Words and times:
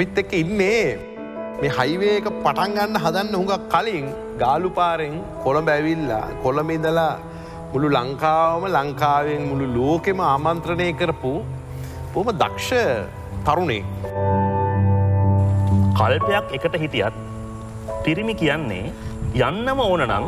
අපිත් 0.00 0.18
එක්ක 0.20 0.32
ඉන්නේ 0.32 0.96
මේ 1.60 1.70
හයිවේක 1.78 2.26
පටන්ගන්න 2.44 2.94
හදන්න 3.02 3.34
හුඟක් 3.36 3.64
කලින් 3.72 4.06
ගාලුපාරෙන් 4.42 5.16
කොළඹ 5.44 5.68
ඇවිල්ලා 5.72 6.22
කොළඹඉදලා 6.44 7.20
මුළු 7.72 7.88
ලංකාවම 7.96 8.64
ලංකාවෙන් 8.76 9.42
මුළු 9.50 9.66
ලෝකෙම 9.76 10.22
ආමන්ත්‍රණය 10.28 10.88
කරපු 11.00 11.32
බොම 12.14 12.30
දක්ෂ 12.42 12.70
තරුණේ. 13.46 13.84
කල්පයක් 15.98 16.46
එකට 16.56 16.76
හිටියත් 16.82 17.14
පිරිමි 18.04 18.34
කියන්නේ 18.42 18.86
යන්නම 19.48 19.86
ඕන 19.88 20.04
නං 20.08 20.26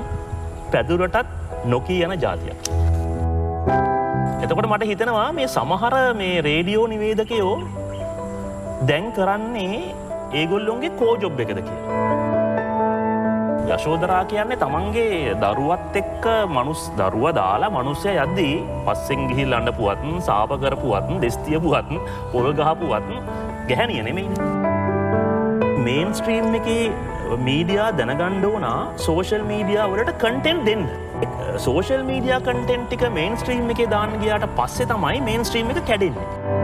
පැදුරටත් 0.73 1.32
නොකී 1.73 2.02
යන 2.07 2.14
ජාතියක්. 2.25 2.59
එතකොට 4.43 4.68
මට 4.73 4.91
හිතනවා 4.93 5.29
මේ 5.39 5.48
සමහර 5.57 5.96
මේ 6.20 6.36
රේඩියෝ 6.48 6.91
නිවේදකයෝ 6.93 7.57
දැන් 8.89 9.04
කරන්නේ 9.17 9.77
ඒගොල්ලොන්ගේ 10.39 10.93
කෝජොබ් 11.00 11.41
එකද 11.43 11.59
කිය. 11.67 11.81
යශෝදරා 13.75 14.22
කියන්නේ 14.31 14.58
තමන්ගේ 14.63 15.35
දරුවත් 15.43 15.99
එක්ක 16.00 16.25
මනුස් 16.55 16.82
දරුව 17.00 17.27
දාලා 17.39 17.71
මනුස්්‍යය 17.77 18.17
යද්දී 18.25 18.55
පස්සෙන් 18.86 19.22
ගිහිල් 19.29 19.57
අන්න 19.58 19.71
පුවත්න් 19.79 20.17
සාපකරපුවත්න් 20.29 21.22
දෙස්තියපුවත් 21.25 21.93
පොල්ගහපුවත් 22.32 23.07
ගැහැනිය 23.68 24.03
නෙමෙයි. 24.08 24.29
මේන් 25.86 26.11
ස්ට්‍රීම් 26.19 26.58
එක 26.61 26.69
මීඩියා 27.46 27.91
දැනගණ්ඩෝනා 28.00 28.80
සෝෂල් 29.07 29.46
මීඩියා 29.53 29.86
වලට 29.94 30.19
කටෙන්් 30.25 30.67
දෙන්න. 30.69 30.85
සෝෂල් 31.69 32.03
මීඩිය 32.11 32.41
කටෙන්ටික 32.48 33.06
මේන් 33.20 33.39
ස්ට්‍රීම් 33.42 33.72
එක 33.77 33.86
දාන්න 33.94 34.19
ගයාට 34.25 34.50
පස්සේ 34.58 34.91
තමයි 34.92 35.25
මේන් 35.30 35.48
ස්ට්‍රීම් 35.50 35.72
එක 35.75 35.83
කැඩෙන්නේ. 35.92 36.61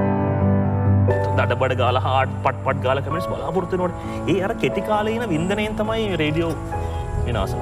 දඩබඩ 1.48 1.80
ගාල 1.82 1.98
හාට 2.06 2.34
පට 2.44 2.64
පට 2.66 2.84
ගාල 2.86 3.02
කමස් 3.06 3.28
බලාපොරත්තුනොට 3.32 3.94
ඒ 4.34 4.38
අර 4.46 4.54
කෙටිකාලයන 4.64 5.24
වින්දනයෙන් 5.34 5.78
තමයි 5.80 6.08
රේඩියෝ 6.22 6.52
විනාස 7.26 7.54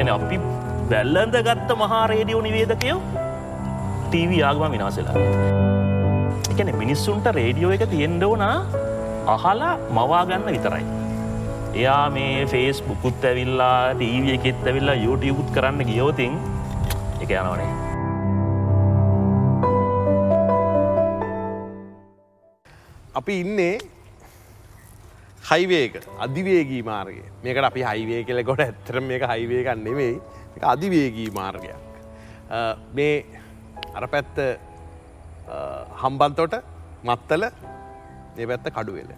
එන 0.00 0.12
අපි 0.16 0.38
බැල්ලන්ද 0.92 1.36
ගත්ත 1.48 1.80
මහා 1.82 2.04
රේඩියෝ 2.12 2.44
නිවේදකයෝ 2.48 3.00
ටීව 4.06 4.32
ආගම 4.46 4.64
විනාසලා 4.76 5.16
එකන 6.52 6.70
මිනිස්සුන්ට 6.80 7.26
රේඩියෝ 7.38 7.74
එක 7.76 7.84
තියෙන්ඩෝනා 7.92 8.56
අහලා 9.34 9.74
මවාගන්න 9.96 10.46
විතරයි. 10.46 10.84
එයා 11.74 12.06
මේ 12.16 12.46
ෆේස් 12.52 12.80
බුකුත් 12.88 13.24
ඇවිල්ලා 13.30 13.76
ටීව 13.94 14.26
එකෙත් 14.36 14.66
ඇවිල්ලා 14.66 14.98
යුටියකුත් 15.04 15.54
කරන්න 15.56 15.86
ගියෝතින් 15.90 16.34
එක 17.22 17.30
යනවනේ. 17.42 17.89
අපි 23.20 23.34
ඉන්නේ 23.44 23.76
හයිවේක 25.50 25.94
අධිවේගී 26.24 26.82
මාර්ගය. 26.90 27.22
මේකට 27.44 27.66
අපි 27.70 27.82
හයිවේ 27.90 28.20
කෙල 28.28 28.40
ගොඩ 28.50 28.62
ඇත්තර 28.66 28.96
මේක 29.10 29.24
හයිවේකන්න 29.32 29.84
නෙවෙයි 29.88 30.14
එක 30.56 30.62
අධිවේගී 30.74 31.30
මාර්ගයක්. 31.38 31.76
මේ 32.96 33.14
අර 33.98 34.04
පැත්ත 34.14 34.36
හම්බන්තොට 36.02 36.54
මත්තල 37.08 37.44
ඒ 38.40 38.46
පැත්ත 38.50 38.66
කඩුවෙල. 38.76 39.10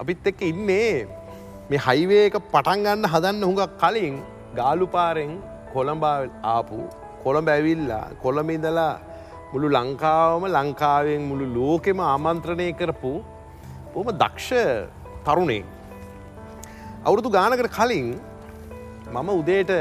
අපිත් 0.00 0.26
එක්ක 0.30 0.40
ඉන්නේ 0.50 1.06
මේ 1.70 1.80
හයිවේක 1.86 2.34
පටන්ගන්න 2.52 3.10
හදන්න 3.12 3.48
හුඟක් 3.48 3.80
කලින් 3.82 4.14
ගාලුපාරෙන් 4.58 5.32
කොළඹා 5.74 6.18
ආපු 6.54 6.80
කොළඹ 7.24 7.48
ඇවිල්ලා 7.56 8.06
කොළඹඉදලා 8.24 8.92
මුළු 9.54 9.68
ලංකාවම 9.78 10.44
ලංකාවෙන් 10.50 11.20
මුළු 11.30 11.46
ලෝකෙම 11.56 11.98
ආමන්ත්‍රණය 12.04 12.68
කරපු 12.78 13.12
බොම 13.92 14.08
දක්ෂ 14.22 14.50
තරුණේ. 15.26 15.62
අවුරුදු 17.06 17.30
ගානකට 17.36 17.68
කලින් 17.76 18.08
මම 19.12 19.28
උදේට 19.40 19.72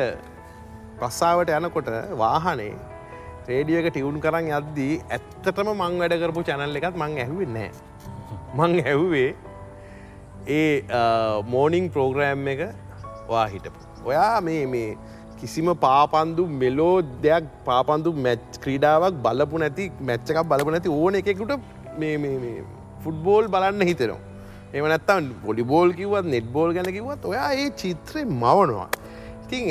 ප්‍රස්සාාවට 1.00 1.53
යනකොට 1.58 1.90
වාහනේ 2.22 2.74
රේඩියක 3.50 3.88
ටියවුන් 3.90 4.20
කරන්න 4.25 4.52
යද්දී 4.59 4.94
ඇත්තටම 5.18 5.72
මං 5.74 5.97
වැඩ 6.02 6.16
කරපු 6.22 6.46
චැනල් 6.50 6.80
එකත් 6.81 7.00
මං 7.02 7.18
ඇහුවෙන්නේ. 7.24 7.72
මං 8.58 8.72
ඇහුවේ 8.92 9.30
ඒ 10.59 10.70
මෝනිං 11.53 11.90
ප්‍රෝග්‍රෑම් 11.96 12.47
එක 12.53 12.62
වා 13.31 13.47
හිටපු. 13.56 13.80
ඔයා 14.09 14.38
මේ 14.50 14.64
මේ 14.76 14.90
කිසිම 15.44 15.70
පාපන්දු 15.86 16.44
මෙලෝ 16.59 16.96
දෙයක් 17.24 17.48
පාපන්දු 17.70 18.12
මැච් 18.26 18.59
ක්‍රීඩාවක් 18.64 19.16
බලපු 19.26 19.64
නැති 19.64 19.86
මැච්චකක් 20.09 20.44
බලපු 20.52 20.76
නැති 20.76 20.92
ඕන 21.00 21.16
එකෙකුට 21.22 21.54
ෆුඩ්බෝල් 23.04 23.48
බලන්න 23.56 23.88
හිතෙනවා. 23.90 24.22
එම 24.74 24.86
නැත්තම් 24.92 25.26
පොඩිබෝල් 25.46 25.90
කිවත් 25.98 26.30
නෙට් 26.34 26.46
බෝල් 26.56 26.70
ගැන 26.76 26.92
කිවත් 26.98 27.26
ඔයා 27.32 27.50
ඒ 27.62 27.66
චිත්‍රය 27.82 28.22
මවනවා. 28.26 28.88
ඉතින් 29.44 29.66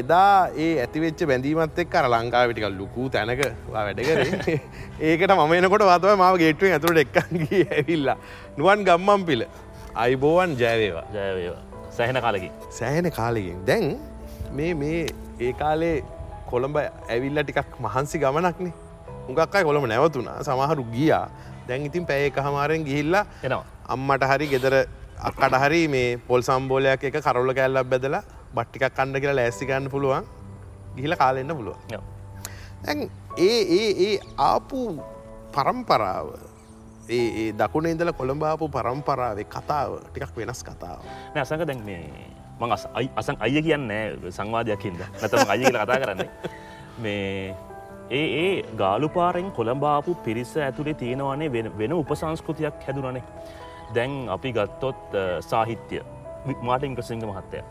එදා 0.00 0.28
ඒ 0.64 0.68
ඇතිවෙච්ච 0.84 1.24
බැඳීමත් 1.30 1.80
එක් 1.84 1.96
අර 2.00 2.06
ලංකාවිටික 2.14 2.68
ලුකූ 2.78 3.08
තැනක 3.16 3.42
වැඩකර 3.74 4.22
ඒකට 5.08 5.34
මම 5.38 5.56
එනකොට 5.58 5.84
වාතව 5.90 6.14
මාව 6.22 6.38
ගේටුවෙන් 6.44 6.76
ඇතුට 6.76 7.02
එක්කන්ගේ 7.04 7.64
ඇවිල්ලා. 7.78 8.16
නුවන් 8.60 8.86
ගම්මම් 8.88 9.26
පිල 9.30 9.42
අයිබෝවන් 10.04 10.56
ජයවේවා. 10.62 11.04
ජයවේවා. 11.18 11.64
සැහෙන 11.98 12.22
කාලකින්. 12.26 12.52
සෑහෙන 12.78 13.12
කාලකින්. 13.18 13.58
දැන් 13.66 13.86
මේ 14.52 14.74
මේ 14.74 15.00
ඒ 15.40 15.52
කාලේ 15.52 15.96
කොළඹ 16.50 16.76
ඇවිල්ල 16.76 17.42
ටිකක් 17.42 17.78
මහන්සි 17.80 18.18
ගමනක්නේ. 18.18 18.72
උගක්කයි 19.28 19.64
කොළඹ 19.64 19.86
නැවතුනා 19.86 20.38
සමහරු 20.42 20.84
ගියා. 20.94 21.26
දැන් 21.68 21.86
ඉතින් 21.86 22.06
පැය 22.06 22.26
එක 22.30 22.40
හමාරෙන් 22.46 22.84
ගිහිල්ලා 22.84 23.24
එනවා. 23.42 23.64
අම්මට 23.88 24.26
හරි 24.32 24.50
ගෙදර 24.52 24.76
අක්කට 25.20 25.56
හරි 25.64 25.82
මේ 25.88 26.18
පොල් 26.28 26.42
සම්බෝලයක් 26.42 27.04
එක 27.04 27.20
කරොල්ල 27.20 27.54
කැල්ලක් 27.54 27.90
බැදලා 27.92 28.22
බට්ටිකක් 28.54 28.94
කණ්ඩ 28.96 29.22
කියලා 29.22 29.38
ලෑස්සිකන්න 29.40 29.90
පුළුවන්. 29.90 30.24
ගිහිල 30.96 31.16
කාලෙන්න 31.16 31.56
පුළුවන්. 31.56 31.78
ඇ 32.86 33.08
ඒ 33.38 33.60
ඒ 33.70 33.90
ඒ 34.06 34.14
ආපු 34.38 34.78
පරම්පරාව 35.52 36.28
ඒ 37.08 37.52
දකුණ 37.52 37.86
ඉදල 37.86 38.12
කොළඹාපු 38.12 38.68
පරම්පරාවේ 38.68 39.46
කතාව 39.46 39.98
ටිකක් 40.10 40.36
වෙනස් 40.36 40.62
කතාව 40.62 41.02
නැසක 41.34 41.62
දැන් 41.62 41.82
මේ 41.84 42.06
මං 42.60 42.72
අසන් 43.16 43.36
අය 43.40 43.62
කියන්නේ 43.62 44.30
සංවාධයක්කින්ද 44.30 45.00
නැතම 45.00 45.50
අය 45.50 45.58
කියල 45.64 45.78
කතා 45.78 45.98
කරන්නේ. 46.02 46.30
මේ 46.98 47.56
ඒ 48.10 48.26
ඒ 48.42 48.62
ගාලුපාරෙන් 48.76 49.50
කොළඹාපු 49.52 50.14
පිරිස 50.24 50.56
ඇතුළේ 50.56 50.94
තියෙනවනේ 50.94 51.52
වෙන 51.78 51.92
උපසංස්කෘතියක් 51.92 52.86
හැදුනනේ. 52.86 53.24
දැන් 53.94 54.28
අපි 54.28 54.52
ගත්තොත් 54.52 55.18
සාහිත්‍ය. 55.40 56.00
මාටින් 56.62 56.94
ප්‍රසිංග 56.96 57.24
මහත්තය. 57.26 57.64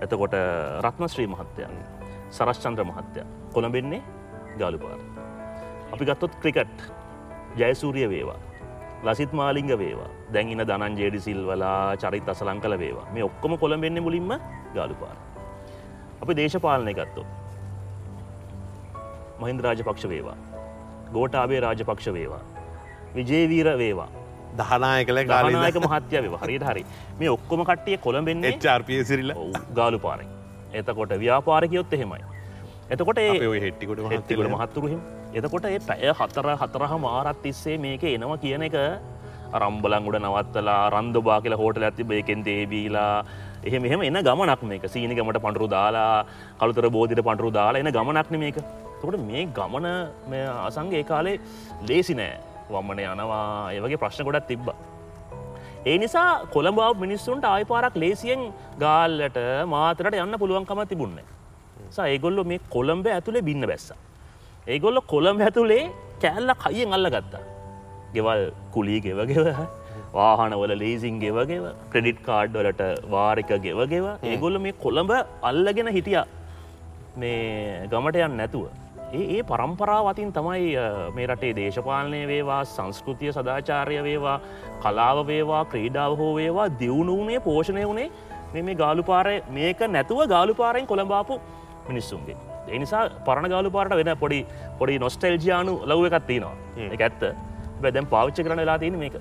එතකොට 0.00 0.34
රත්න 0.80 1.08
ශ්‍රී 1.08 1.26
මහත්තය. 1.26 1.66
සරශ්චන්ද්‍ර 2.30 2.84
මහත්තය. 2.84 3.20
කොළඹෙන්නේ 3.52 4.02
ගාලුපාර. 4.58 4.98
අපි 5.92 6.04
ගත්තොත් 6.04 6.34
ක්‍රිකට්. 6.42 6.78
ජයසූරිය 7.56 8.08
වේවා 8.08 8.51
ලසිත් 9.06 9.32
මාලිංග 9.38 9.70
වේවා 9.82 10.10
දැන්ඉන 10.34 10.62
දනන් 10.70 10.96
ජේඩි 11.00 11.20
සිල්වලා 11.26 11.96
චරිත් 12.02 12.28
අසලං 12.32 12.60
කල 12.64 12.74
වේවා 12.82 13.06
මේ 13.14 13.24
ඔක්කොම 13.28 13.54
කොළඹෙන්න 13.62 14.02
මුලින්ම 14.06 14.32
ගාලුපාර. 14.76 15.16
අපි 16.22 16.36
දේශපාලනය 16.40 16.94
ගත්තෝ. 16.98 17.26
මහින්ද 19.40 19.60
රාජපක්ෂ 19.66 20.08
වේවා. 20.12 20.36
ගෝටාබේ 21.14 21.60
රාජපක්ෂ 21.66 22.12
වේවා. 22.18 22.42
විජේවීර 23.16 23.70
වේවා. 23.82 24.10
දහනාය 24.58 25.04
කළ 25.08 25.22
ගාලනායක 25.32 25.78
මහත්‍ය 25.86 26.22
ව 26.24 26.42
හරිට 26.42 26.68
හරි 26.68 26.84
මේ 27.20 27.32
ඔක්කොම 27.36 27.64
කට්ටිය 27.70 27.98
කොළඹෙන්න 28.06 28.46
චාර්පිය 28.66 29.00
සිරිල්ල 29.10 29.32
ගාලුපාරෙන් 29.78 30.30
එතකොට 30.80 31.14
ව්‍යාපාරකයොත් 31.24 31.98
එහෙමයි. 31.98 32.22
එතකොට 32.90 33.18
ඒ 33.24 33.60
හෙට්ටිකොට 33.66 34.04
හෙත්තිකට 34.14 34.48
මහත්තුරහිම 34.54 35.00
එතකොට 35.32 35.64
ඒ 35.66 35.80
පැය 35.80 36.12
හතර 36.12 36.46
හතරහ 36.60 36.92
මාරත් 37.04 37.38
තිස්සේ 37.44 37.76
මේක 37.78 38.04
එනවා 38.06 38.36
කියන 38.42 38.64
එක 38.68 38.76
රම්බලං 39.54 40.06
උඩ 40.08 40.18
නවත්තලා 40.20 40.82
රන්දබා 40.94 41.38
කියලා 41.44 41.60
හෝටල 41.62 41.86
ඇති 41.88 42.04
බේකෙන් 42.04 42.44
දේබීලා 42.48 43.24
එහෙම 43.64 43.84
එහෙම 43.88 44.02
එන 44.08 44.18
ගමනක් 44.28 44.62
මේක 44.70 44.84
සීනිකමට 44.94 45.40
පටරු 45.44 45.68
දාලා 45.74 46.24
කළුතර 46.60 46.88
බෝධිට 46.96 47.24
පටරු 47.28 47.50
දාලා 47.58 47.82
එන 47.82 47.90
ගමනක්න 47.96 48.38
මේක 48.44 48.58
තොට 49.02 49.18
මේ 49.30 49.44
ගමන 49.58 49.88
අසන්ගේ 50.68 51.02
කාලේ 51.04 51.36
ලේසි 51.88 52.16
නෑ 52.20 52.32
වම්මන 52.70 53.02
යනවා 53.06 53.44
ඒවගේ 53.72 54.00
ප්‍රශ්න 54.04 54.28
ගොඩත් 54.28 54.48
තිබ්බ. 54.52 54.68
ඒ 55.86 55.96
නිසා 55.98 56.28
කොළඹාව 56.54 57.00
මිනිස්සුන්ට 57.04 57.44
ආයිපාරක් 57.44 57.96
ලේසියෙන් 57.96 58.42
ගාල්ලට 58.78 59.38
මාතරට 59.66 60.22
යන්න 60.24 60.40
පුළුවන්කම 60.42 60.86
තිබුන්නේ. 60.92 61.28
ඒගොල්ලො 62.06 62.44
මේ 62.44 62.64
කොළඹ 62.70 63.06
ඇතුළේ 63.08 63.48
බින්න 63.50 63.66
බැස්සා. 63.66 64.00
ඒගොල්ල 64.66 65.00
කොළම් 65.06 65.40
ඇතුළේ 65.40 65.84
කෑල්ල 66.22 66.50
කයියෙන් 66.64 66.92
අල්ල 66.92 67.06
ගත්තා. 67.10 67.40
ගෙවල් 68.14 68.42
කුලී 68.72 69.00
ගෙවගෙව 69.00 69.46
වාහනවල 70.14 70.72
ලේසින් 70.78 71.18
ගෙවගෙව 71.20 71.64
ක්‍රඩිට් 71.92 72.20
කාඩ් 72.22 72.52
වලට 72.54 72.82
වාරික 73.10 73.50
ගෙවගෙව 73.64 74.06
ඒගොල්ල 74.22 74.58
මේ 74.58 74.72
කොළඹ 74.74 75.10
අල්ලගෙන 75.42 75.88
හිටිය 75.88 76.20
මේ 77.16 77.88
ගමට 77.90 78.16
යන්න 78.26 78.36
නැතුව 78.36 78.66
ඒ 79.12 79.24
ඒ 79.36 79.42
පරම්පරාවතින් 79.42 80.30
තමයි 80.32 80.76
අ, 80.76 80.84
මේ 81.10 81.26
රටේ 81.26 81.54
දේශපාලනය 81.54 82.20
වේවා 82.26 82.60
සංස්කෘතිය 82.66 83.32
සදාචාරය 83.32 83.98
වේවා 84.04 84.38
කලාව 84.82 85.26
වේවා 85.26 85.64
ක්‍රීඩාව 85.64 86.16
හෝ 86.16 86.30
වේවා 86.36 86.68
දියුණුවනේ 86.80 87.40
පෝෂණය 87.40 87.84
වුණේ 87.84 88.08
මේ 88.54 88.62
මේ 88.62 88.74
ගාලුපාරය 88.74 89.36
මේක 89.50 89.80
නැතුව 89.88 90.24
ගාලුපාරයෙන් 90.28 90.86
කොළඹාපු 90.86 91.40
මිනිස්සුන්ගේ. 91.88 92.36
එනිසා 92.68 93.02
පරණ 93.26 93.52
ගාලුපාරට 93.54 93.96
වෙන 94.00 94.10
පොඩි 94.24 94.40
පොඩි 94.78 94.98
නොස්ටෙල්ජයානු 94.98 95.74
ලව් 95.90 96.10
එකත්තිනවා 96.10 96.54
එක 96.96 97.00
ඇත්ත. 97.00 97.22
බැදැම් 97.82 98.06
පාවිච්ච 98.06 98.44
කරන 98.46 98.60
වෙලා 98.64 98.78
තියෙන 98.78 98.98
මේක. 99.04 99.16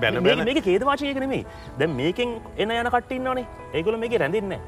බැන 0.00 0.44
මේක 0.44 0.58
කේදවාචය 0.64 1.12
නෙමේ 1.14 1.44
දැ 1.78 1.88
මේකෙන් 2.00 2.40
එන 2.56 2.70
යන 2.70 2.90
කට්ටින්නවනේ 2.94 3.46
ඒගොල 3.72 3.96
මේක 4.02 4.18
රැඳන්න 4.22 4.58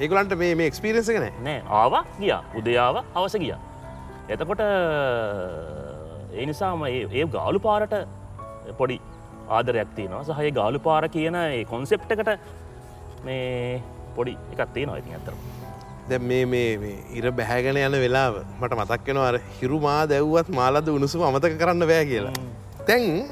ඒගලන්ට 0.00 0.36
මේ 0.42 0.54
මේ 0.54 0.68
එක්ස්පිරෙන්ස 0.72 1.08
කන 1.16 1.26
නෑ 1.46 1.62
ආවා 1.80 2.04
ගියා. 2.20 2.42
උදයාව 2.58 2.96
අවස 3.14 3.36
ගිය. 3.44 3.54
එතකොට 4.28 4.62
ඒ 6.34 6.46
නිසාම 6.50 6.86
ඒ 6.90 7.26
ගාලු 7.38 7.58
පාරට 7.66 7.94
පොඩි 8.78 9.00
ආදරයක් 9.48 9.90
තියෙනවා. 9.96 10.22
සහය 10.30 10.50
ගාලු 10.60 10.78
පාර 10.88 11.08
කියන 11.08 11.36
කොන්සෙප්ටකට 11.72 12.30
මේ 13.26 13.82
පොඩි 14.16 14.36
එකත්තිේ 14.54 14.86
නොයිති 14.86 15.14
ඇතරම 15.18 15.63
දැ 16.08 16.18
මේ 16.18 16.44
මේ 16.50 16.98
ඉර 17.18 17.30
බැහැගෙන 17.32 17.76
යන 17.76 17.96
වෙලාව 18.04 18.42
මට 18.60 18.80
මතක්කෙනවා 18.80 19.28
අර 19.28 19.40
හිරුමා 19.60 20.02
දැව්වත් 20.06 20.52
මාලද 20.58 20.88
උණුසුම 20.88 21.22
අමතක 21.28 21.56
කරන්න 21.62 21.86
බෑ 21.92 22.04
කියලා. 22.10 22.34
තැන් 22.86 23.24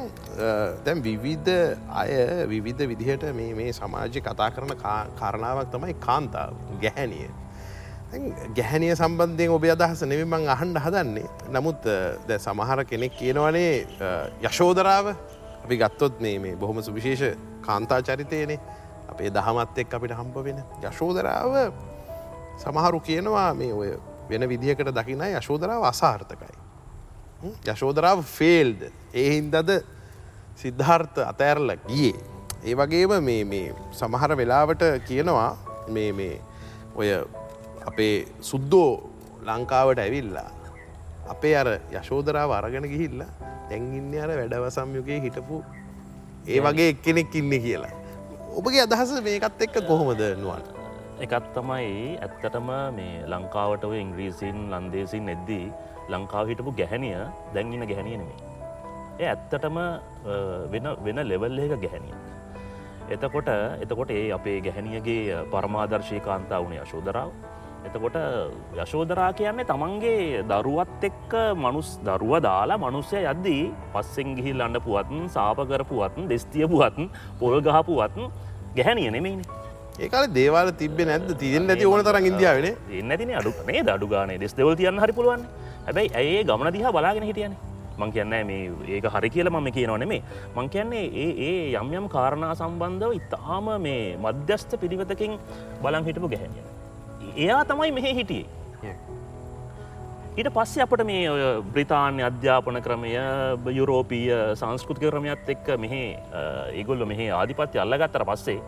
දැම් 0.84 1.02
විවිධ 1.02 1.52
අය 2.00 2.16
විවිධ 2.48 2.88
විදිහට 2.88 3.28
මේ 3.36 3.72
සමාජය 3.72 4.24
කතා 4.28 4.50
කරන 4.56 4.74
කාරණාවක් 5.20 5.70
තමයි 5.74 5.94
කාන්තාව 6.06 6.56
ගැහැනිය 6.82 7.28
දැන් 8.12 8.24
ගැහැනිය 8.56 8.94
සම්බන්ධයෙන් 8.94 9.52
ඔබ 9.52 9.64
අදහස 9.74 10.02
නෙවිමං 10.04 10.48
අහන්ඩ 10.54 10.78
හදන්නේ. 10.84 11.28
නමුත් 11.50 11.84
දැ 12.28 12.38
සමහර 12.38 12.84
කෙනෙක් 12.84 13.12
කියනවනේ 13.20 13.86
යශෝදරාව. 14.48 15.06
අපි 15.64 15.76
ගත්තොත් 15.76 16.20
මේ 16.20 16.38
මේ 16.38 16.56
බොහොම 16.56 16.82
සුවිශේෂ 16.82 17.38
කාන්තා 17.66 18.00
චරිතයනේ. 18.02 18.60
අපේ 19.12 19.30
දහමත් 19.30 19.78
එක් 19.78 19.94
අපිට 19.94 20.14
හම්ප 20.19 20.36
වෙන 20.44 20.58
යශෝදරාව 20.82 21.72
සමහරු 22.58 23.00
කියනවා 23.00 23.54
මේ 23.54 23.72
ඔය 23.72 23.90
වෙන 24.28 24.49
විදිහකට 24.49 24.90
දකින 24.90 25.22
යශෝදරාව 25.31 25.84
අසාර්ථකයි. 25.84 26.56
හ්ම්? 27.43 27.54
යශෝදරාව 27.66 28.22
ෆේල්ඩ 28.28 28.82
ඒහින්දද 29.14 29.70
සිද්ධාර්ථ 30.56 31.19
අතඇරල 31.19 31.76
ගියේ. 31.88 32.16
ඒ 32.64 32.75
වගේම 32.75 33.14
මේ 33.20 33.44
මේ 33.44 33.75
සමහර 33.93 34.37
වෙලාවට 34.37 34.82
කියනවා 35.06 35.56
මේ 35.88 36.12
මේ 36.12 36.40
ඔය 36.96 37.08
අපේ 37.87 38.28
සුද්දෝ 38.40 38.90
ලංකාවට 39.43 39.98
ඇවිල්ලා 39.98 40.50
අපේ 41.28 41.56
අර 41.56 41.69
යශෝදරාව 41.93 42.50
අරගෙන 42.52 42.87
ගිහිල්ල 42.87 43.25
දැන්ගින්න 43.70 44.14
අර 44.19 44.31
වැඩවසම්යුගේ 44.32 45.20
හිටපු 45.20 45.64
ඒ 46.46 46.60
වගේ 46.60 46.88
එක්කෙනෙක් 46.88 47.34
ඉන්න 47.34 47.50
කියලා. 47.50 47.94
ඔබගේ 48.56 48.82
අදහස 48.82 49.12
මේකත් 49.22 49.62
එක්ක 49.62 49.76
කොහොමද 49.87 50.22
නුවන්. 50.38 50.81
එකත් 51.22 51.44
තමයි 51.54 52.19
ඇත්තටම 52.19 52.69
මේ 52.96 53.22
ලංකාවට 53.24 53.84
ඔය 53.84 53.98
ඉංග්‍රීසින් 54.00 54.56
ලන්දේසින් 54.72 55.28
එද්දී 55.28 55.66
ලංකාව 56.10 56.50
හිටපු 56.50 56.72
ගැහැනිය 56.74 57.20
දැන්ගන්න 57.54 57.86
ගැහැනිය 57.86 58.16
නෙමේ. 58.19 58.38
ඒ 59.20 59.28
ඇත්තටම 59.28 59.76
අ, 59.78 59.88
වෙන 60.72 60.88
වෙන 61.04 61.22
ලෙවල් 61.28 61.58
එක 61.58 61.74
ගැහැනිය. 61.84 62.14
එතකොට 63.08 63.48
එතකොට 63.82 64.10
ඒ 64.10 64.32
අපේ 64.32 64.58
ගැහැනියගේ 64.60 65.46
පරමාදර්ශී 65.52 66.20
කාන්තා 66.20 66.62
වුණේ 66.62 66.82
යශෝදරාව. 66.82 67.30
එතකොට 67.86 68.19
යශෝදරා 68.82 69.30
කියන්නේ 69.32 69.64
තමන්ගේ 69.64 70.42
දරුවත් 70.50 71.02
එක්ක 71.04 71.32
මනුස් 71.56 71.88
දරුව 72.02 72.34
දාලා 72.42 72.78
මනුස්සය 72.78 73.22
යද්දී 73.24 73.64
පස්සෙන් 73.94 74.34
ගිහි 74.36 74.52
ලන්න 74.54 74.82
පුවත්න් 74.82 75.26
සාපකරපුවත්න් 75.28 76.30
දෙස්තියපුවත්න් 76.30 77.10
පොල් 77.40 77.60
ගහපුවත්න් 77.60 78.30
ගැහැනිය 78.76 79.10
නෙමයිනේ 79.10 79.61
ඒකාල 80.00 80.26
දේවාල 80.34 80.70
තිබෙ 80.72 81.04
නැද 81.04 81.28
තියෙන් 81.38 81.66
නැති 81.66 81.84
ඕන 81.86 82.04
තරන් 82.04 82.26
ඉදියාවෙන 82.30 82.76
එන්නතින 82.90 83.34
අඩු 83.40 83.52
නේ. 83.66 83.82
අඩු 83.94 84.06
ගානේ 84.08 84.38
දෙස් 84.38 84.54
දෙවල් 84.56 84.74
තියන්න 84.76 85.02
හරි 85.04 85.12
පුළුවන් 85.12 85.44
හැබැයි 85.86 86.10
ඇඒ 86.14 86.44
ගමන 86.44 86.72
දිහා 86.72 86.92
බලාගෙන 86.92 87.22
හිටියන? 87.22 87.56
මං 87.98 88.12
කියන්න 88.12 88.34
මේ 88.46 88.72
ඒක 88.88 89.04
හරි 89.14 89.30
කියල 89.30 89.50
මම 89.50 89.68
කියනව 89.76 89.98
නෙමේ 89.98 90.22
මං 90.56 90.68
කියන්නේ 90.68 91.04
ඒ 91.24 91.30
ඒ 91.48 91.76
යම් 91.80 91.92
යම් 92.00 92.08
කාරණා 92.08 92.54
සම්බන්ධව 92.54 93.12
ඉතාම 93.20 93.68
මේ 93.86 94.16
මධ්‍යස්ථ 94.16 94.74
පිළිවෙතකින් 94.80 95.38
බලන් 95.82 96.04
හිටපු 96.04 96.28
ගැහැනිය. 96.34 96.64
එයා 97.36 97.62
තමයි 97.64 97.92
මෙහෙ 97.92 98.14
හිටියේ. 98.14 98.94
ඊට 100.38 100.48
පස්සේ 100.56 100.82
අපට 100.82 101.04
මේ 101.04 101.24
ඔය 101.30 101.42
බ්‍රිතාන්‍ය 101.72 102.22
අධ්‍යාපන 102.30 102.80
ක්‍රමය 102.84 103.10
යුරෝපීය 103.78 104.56
සංස්කෘතික 104.60 105.10
ක්‍රමයත් 105.10 105.50
එක්ක 105.54 105.66
මෙහි 105.84 106.04
ඒගොල්ල 106.80 107.04
මෙහි 107.10 107.26
ආධිපත්‍ය 107.40 107.82
අල්ලගත්තර 107.84 108.24
පස්සේ 108.30 108.62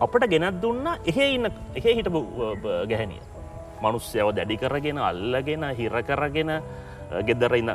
අපට 0.00 0.24
ගෙනත් 0.32 0.60
දුන්න 0.62 0.86
එහෙ 1.06 1.26
ඉන්න 1.36 1.46
එහෙ 1.74 1.90
හිටපු 1.98 2.20
ගැහැනිය 2.90 3.20
මනුස්්‍යයව 3.82 4.30
දැඩි 4.38 4.56
කරගෙන 4.62 4.98
අල්ලගෙන 5.08 5.64
හිර 5.80 5.94
කරගෙන 6.08 6.52
ගෙදර 7.28 7.54
ඉන්න 7.60 7.70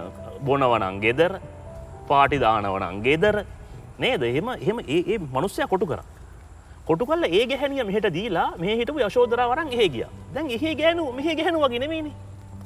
බොනවනං 0.48 1.00
ගෙදර 1.06 1.40
පාටිදානවනං 2.10 3.02
ගෙදර. 3.08 3.46
නේද? 4.00 4.24
එහෙම 4.24 4.50
එහෙම 4.50 4.80
ඒ 4.88 5.02
ඒ 5.14 5.18
මනුස්්‍යය 5.18 5.68
කොටු 5.68 5.86
කර. 5.86 6.02
කොටු 6.88 7.06
කල්ල 7.06 7.24
ඒ 7.30 7.46
ගැහැනිය 7.52 7.84
මෙහට 7.84 8.10
දීලා 8.18 8.50
මේ 8.58 8.76
හිටපු 8.80 9.00
යශෝදරවරන් 9.08 9.74
ඒ 9.74 9.90
ගිය. 9.90 10.06
දැන් 10.34 10.52
එහේ 10.58 10.76
ගැනු 10.82 11.12
මෙහ 11.12 11.28
ගැහනු 11.40 11.64
වගෙනමේනි 11.64 12.12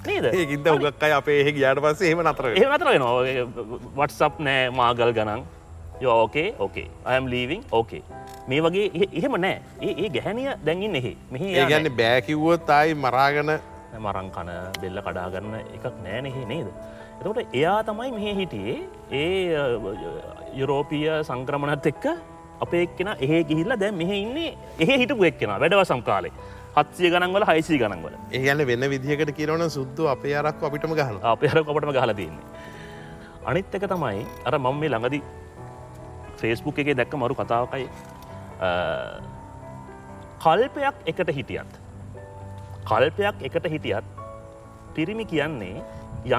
නේද? 0.08 0.26
ඒකින්ද 0.34 0.68
උගක් 0.74 1.04
අයි 1.04 1.14
අපේ 1.20 1.40
එහෙ 1.42 1.52
යාට 1.64 1.82
පස්සේ 1.86 2.12
එහෙම 2.12 2.24
නතර 2.26 2.46
එහ 2.56 2.68
නතර 2.74 2.88
වෙනවා. 2.94 3.14
වටසප් 3.98 4.34
නෑ 4.48 4.70
මාගල් 4.82 5.14
ගනන් 5.20 5.44
යෝකේ 6.02 6.48
ඕකේ 6.60 6.88
අයම් 7.06 7.26
ලීවිං 7.28 7.62
ඕකේ 7.72 8.02
මේ 8.48 8.62
වගේ 8.62 8.86
එහෙ- 8.90 9.12
එහෙම 9.14 9.34
නෑ. 9.38 9.58
ඒ 9.82 9.92
ඒ 9.98 10.10
ගැහැනිය 10.10 10.50
දැන්ගින් 10.66 10.96
එහෙ 10.96 11.12
මෙහි 11.32 11.48
ඒ 11.56 11.66
ගැන්න 11.66 11.90
බෑකිව්වොත් 12.00 12.70
අයි 12.72 12.94
මරාගන. 12.98 13.52
මරං 14.00 14.28
කන 14.32 14.50
බෙල්ල 14.82 14.98
කඩාගන්න 15.06 15.54
එකක් 15.76 15.86
නෑනෙහි 16.06 16.44
නේද. 16.46 16.68
එතකොට 17.20 17.40
එයා 17.54 17.80
තමයි 17.84 18.12
මෙහ 18.14 18.36
හිටියේ. 18.40 18.78
ඒ 19.12 19.58
යුරෝපිය 20.56 21.08
සංක්‍රමණත් 21.24 21.86
එක්ක 21.86 22.06
අපේ 22.62 22.82
එක්කෙන 22.86 23.10
එහෙ 23.20 23.44
ගිහිල්ල 23.44 23.74
දැන් 23.78 23.96
මෙහ 23.96 24.12
ඉන්නේ 24.16 24.52
එහෙ 24.80 24.98
හිටපු 25.02 25.24
එක්කෙන 25.24 25.52
වැඩව 25.56 25.84
සම්කාලේ 25.92 26.32
හත්සිය 26.78 27.10
ගනන්වල 27.14 27.44
හයිසි 27.50 27.78
ගනන්වල 27.78 28.16
ඒගැන්න 28.32 28.64
වෙන්න 28.70 28.86
විදිහකට 28.94 29.32
කියරවන 29.34 29.66
සුද්දු 29.70 30.08
අපේ 30.08 30.36
අරක් 30.36 30.64
අපිටම 30.64 30.94
ගහන 30.94 31.18
අපේ 31.34 31.50
හර 31.50 31.64
කොපටම 31.64 31.92
ගහලා 31.92 32.14
තියන්නේ. 32.14 32.46
අනිත් 33.46 33.76
එක 33.76 33.86
තමයි 33.88 34.26
අර 34.46 34.56
මම 34.58 34.76
මේ 34.80 34.90
ළඟදි 34.90 35.20
ෆේස්බුක් 36.42 36.80
එකේ 36.84 36.96
දැක්ක 36.96 37.14
මරු 37.16 37.36
කතාවකයි 37.36 37.86
අ, 38.62 38.70
කල්පයක් 40.40 40.96
එකට 41.06 41.32
හිටියත් 41.38 41.72
කල්පයක් 42.86 43.44
එකට 43.50 43.68
හිටියත් 43.70 44.06
පිරිමි 44.96 45.26
කියන්නේ 45.26 45.84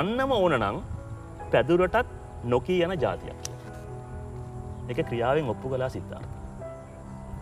යන්නම 0.01 0.33
ඕනනං 0.37 0.83
පැදුරටත් 1.53 2.07
නොකී 2.45 2.83
යන 2.85 2.93
ජාතියක්. 3.01 3.39
එක 4.89 4.99
ක්‍රියාවෙන් 5.09 5.49
ඔප්පු 5.49 5.69
කලා 5.69 5.89
සිද්ධාර්ථ. 5.89 6.31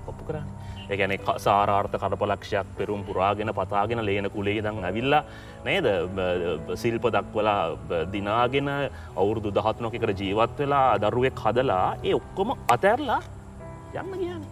ඔප්පු 0.08 0.22
කරන්න 0.28 0.48
එකන 0.95 1.12
සාරාර්ථ 1.47 1.97
කරපලක්ෂයක් 2.02 2.68
පෙරුම් 2.78 3.00
පුරාගෙන 3.09 3.52
පතාගෙන 3.59 4.04
ලේන 4.09 4.30
කුලේ 4.35 4.61
දං 4.66 4.85
ඇවිල්ලා 4.90 5.23
නේද? 5.66 5.87
සිල්ප 6.83 7.04
දක්වලා 7.16 7.62
දිනාගෙන 8.12 8.68
අවුරුදු 9.16 9.54
දහත් 9.59 9.80
නොකට 9.80 10.21
ජීවත් 10.21 10.59
වෙලා 10.59 10.99
දරුවෙක් 11.04 11.42
හදලා 11.45 11.87
ඒ 12.04 12.14
ඔක්කොම 12.21 12.54
අතැරලා 12.75 13.21
යන්න 14.00 14.14
කියන 14.21 14.42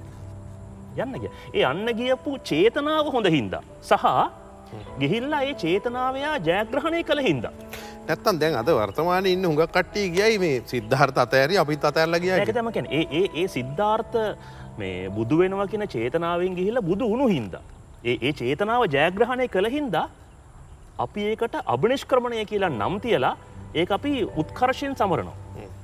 යන්න 1.05 1.21
ගිය. 1.23 1.31
ඒ 1.55 1.64
අන්න 1.71 1.87
ගියපු 2.00 2.38
චේතනාව 2.50 3.12
හොඳ 3.14 3.28
හින්දා 3.37 3.62
සහ 3.83 4.05
ගිහිල්ලා 5.00 5.43
ඒ 5.49 5.55
චේතනාවයා 5.64 6.37
ජයග්‍රහණය 6.49 7.02
කළ 7.09 7.23
හින්දා. 7.28 7.55
නැත්තන් 8.09 8.38
දැන් 8.40 8.57
අද 8.61 8.69
වර්තමාන 8.78 9.26
ඉන්න 9.26 9.45
හුඟ 9.49 9.62
කට්ටි 9.66 10.02
ගියයි 10.16 10.38
මේ 10.43 10.62
සිද්ධාර්ථ 10.73 11.19
අතඇරි 11.25 11.59
අපිත් 11.62 11.85
අතඇල්ල 11.90 12.19
ගිය 12.25 12.33
ඒක 12.37 12.52
තමකැන 12.59 12.88
ඒ 12.99 13.05
ඒ 13.21 13.26
ඒ 13.43 13.47
සිද්ධාර්ථ 13.57 14.16
මේ 14.78 15.09
බුදු 15.11 15.38
වෙනවා 15.38 15.66
කියන 15.66 15.85
චේතනාවෙන් 15.88 16.54
ගිහිල්ල 16.59 16.80
බුදු 16.83 17.04
උුණු 17.06 17.26
හින්දා. 17.28 17.62
ඒ 18.04 18.16
ඒ 18.23 18.33
චේතනාව 18.33 18.83
ජයග්‍රහණය 18.95 19.49
කළ 19.49 19.68
හින්දා 19.71 20.06
අපි 20.99 21.21
ඒකට 21.30 21.54
අභනිෂ්ක්‍රමණය 21.66 22.45
කියලා 22.45 22.71
නම් 22.71 23.00
තියලා 23.00 23.35
ඒ 23.75 23.87
අපි 23.90 24.12
උත්කර්ශයෙන් 24.37 24.95
සමරනවා. 24.97 25.37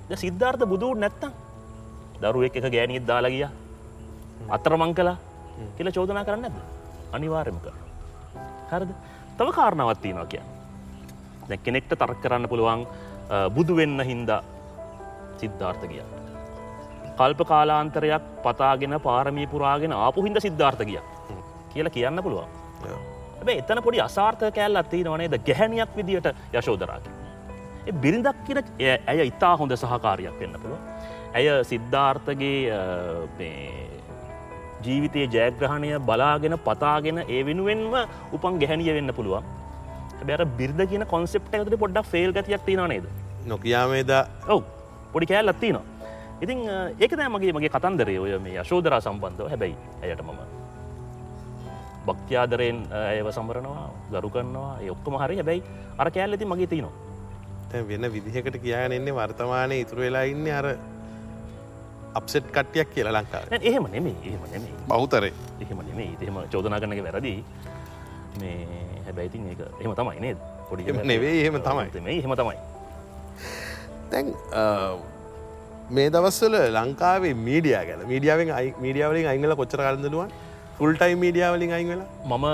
ද 0.08 0.16
සිද්ධාර්ථ 0.16 0.64
බුදුූ 0.66 0.94
නැත්තම් 0.94 1.32
දරුවෙක් 2.22 2.56
එක 2.56 2.66
ගෑනීත් 2.74 3.06
දාලගිය 3.06 3.46
අතර 4.48 4.74
මං 4.76 4.94
කලා 4.94 5.16
කියල 5.76 5.88
චෝදනා 5.92 6.24
කරන්න 6.24 6.44
ඇද 6.44 6.56
අනිවාර්යම 7.12 7.58
කර. 7.64 7.74
හරද 8.70 8.90
තව 9.38 9.48
කාරණවත්තිනවා 9.58 10.26
කිය. 10.26 10.42
දැ 11.48 11.58
කෙනෙක්ට 11.64 11.92
තරක් 11.94 12.18
කරන්න 12.22 12.48
පුළුවන් 12.48 12.82
අ, 13.30 13.48
බුදු 13.48 13.76
වෙන්න 13.76 14.00
හින්දා 14.04 14.42
සිද්ධාර්ථ 15.40 15.84
කිය. 15.88 16.04
කල්ප 17.20 17.40
කාලාන්තරයක් 17.52 18.24
පතාගෙන 18.44 18.94
පාරමී 19.06 19.46
පුරාගෙන 19.46 19.92
ආපු 19.94 20.24
හින්ද 20.26 20.40
සිද්ධාර්ථ 20.40 20.84
කිය 20.84 21.00
කියලා 21.72 21.94
කියන්න 21.96 22.22
පුළුවන්. 22.26 22.48
ඇබ 23.40 23.48
එතන 23.54 23.82
පොඩි 23.86 24.00
අසාර්ථ 24.08 24.44
කෑල් 24.56 24.80
අත්ති 24.82 25.02
නොනේද 25.04 25.36
ගැහැනියක් 25.48 25.96
විදිට 25.96 26.28
යශෝදරාක. 26.52 27.04
බිරිඳක් 28.02 28.38
කියන 28.46 28.58
ඇය 29.06 29.26
ඉතා 29.26 29.54
හොඳ 29.56 29.76
සහකාරයක් 29.76 30.36
වෙන්න 30.40 30.60
පුළුව. 30.62 30.80
ඇය 31.34 31.46
සිද්ධාර්ථගේ 31.70 32.58
ජීවිතයේ 34.84 35.26
ජයග්‍රහණය 35.34 35.90
බලාගෙන 36.10 36.58
පතාගෙන 36.68 37.18
ඒ 37.24 37.42
වෙනුවෙන්ම 37.46 37.94
උපන් 38.32 38.60
ගැහැනිය 38.62 38.94
වෙන්න 38.98 39.14
පුළුවන්. 39.14 39.44
බැර 40.28 40.46
බිර්ද 40.58 40.80
කියන 40.90 41.06
කොන්සෙප්ට 41.06 41.54
ඇතුට 41.54 41.80
පොඩ්ඩක් 41.84 42.12
ෆේල් 42.12 42.30
ගතියක් 42.32 42.68
තින 42.68 42.84
නේද? 42.88 43.08
නොකයාමේද 43.46 44.12
ඔව්. 44.48 44.62
පොඩි 45.12 45.26
කෑල් 45.26 45.50
ලත්තිනවා 45.50 45.91
ඉතින් 46.42 46.58
ඒක 46.98 47.12
මගේ 47.34 47.52
මගේ 47.56 47.70
කතන්දරේ 47.76 48.18
ඔය 48.24 48.38
මේ 48.38 48.58
අශෝදරා 48.64 49.00
සම්බන්ධව 49.00 49.48
හැබැයි 49.52 49.76
ඇයට 50.02 50.22
මම 50.26 50.40
භක්තියාදරයෙන් 52.06 52.78
ඇයව 52.90 53.28
සම්බරනවා 53.30 53.86
ගරු 54.12 54.30
කරනවා. 54.34 54.72
ඔක්කොම 54.94 55.14
හරි. 55.22 55.36
හැබැයි 55.40 55.62
අර 55.98 56.10
කෑල් 56.10 56.34
ඇති 56.34 56.46
මගේ 56.52 56.66
තිනවා 56.72 57.86
වෙන 57.90 58.04
විදිහකට 58.14 58.56
කියන්න 58.64 58.92
එන්නේ 58.98 59.14
වර්තමානය 59.18 59.76
ඉතුරු 59.84 60.02
වෙලා 60.04 60.24
ඉන්න 60.32 60.48
අර 60.58 60.66
අප්සෙට් 62.20 62.50
කට්ටියක් 62.56 62.88
කියලා 62.94 63.14
ලංකාව. 63.16 63.46
එහෙම 63.68 63.86
නෙමේ 63.94 64.16
එහෙම 64.28 64.42
නෙමේ 64.54 64.74
බෞතරේ 64.88 65.32
එහෙම 65.62 65.78
නෙමේ 65.88 66.10
එහෙම 66.20 66.42
චෝදනා 66.52 66.80
කරනක 66.82 67.04
වැරදි. 67.06 67.34
මේ 68.40 68.58
හැබැයිතින් 69.06 69.48
ඒක 69.52 69.62
එහෙම 69.80 69.94
තමයි 70.00 70.20
නේද? 70.26 70.38
පොඩි 70.68 70.92
නෙවේ 71.12 71.32
එහෙම 71.40 71.56
තමයි. 71.68 71.86
එහෙම 72.18 72.34
තමයි. 72.42 72.58
තැන් 74.10 74.26
මේ 75.96 76.08
දවස්සල 76.14 76.54
ලංකාවේ 76.76 77.34
මීඩිය 77.46 77.74
ගැන 77.88 78.02
මීඩියාවෙන් 78.10 78.50
මීඩියාවලින් 78.84 79.26
අංගල 79.32 79.54
කොච්චර 79.60 79.80
කලදනුවන් 79.86 80.30
ෆුල්ටයි 80.78 81.14
මීඩියාවලින් 81.22 81.72
අයින් 81.76 81.88
වෙලා? 81.92 82.08
මම 82.30 82.46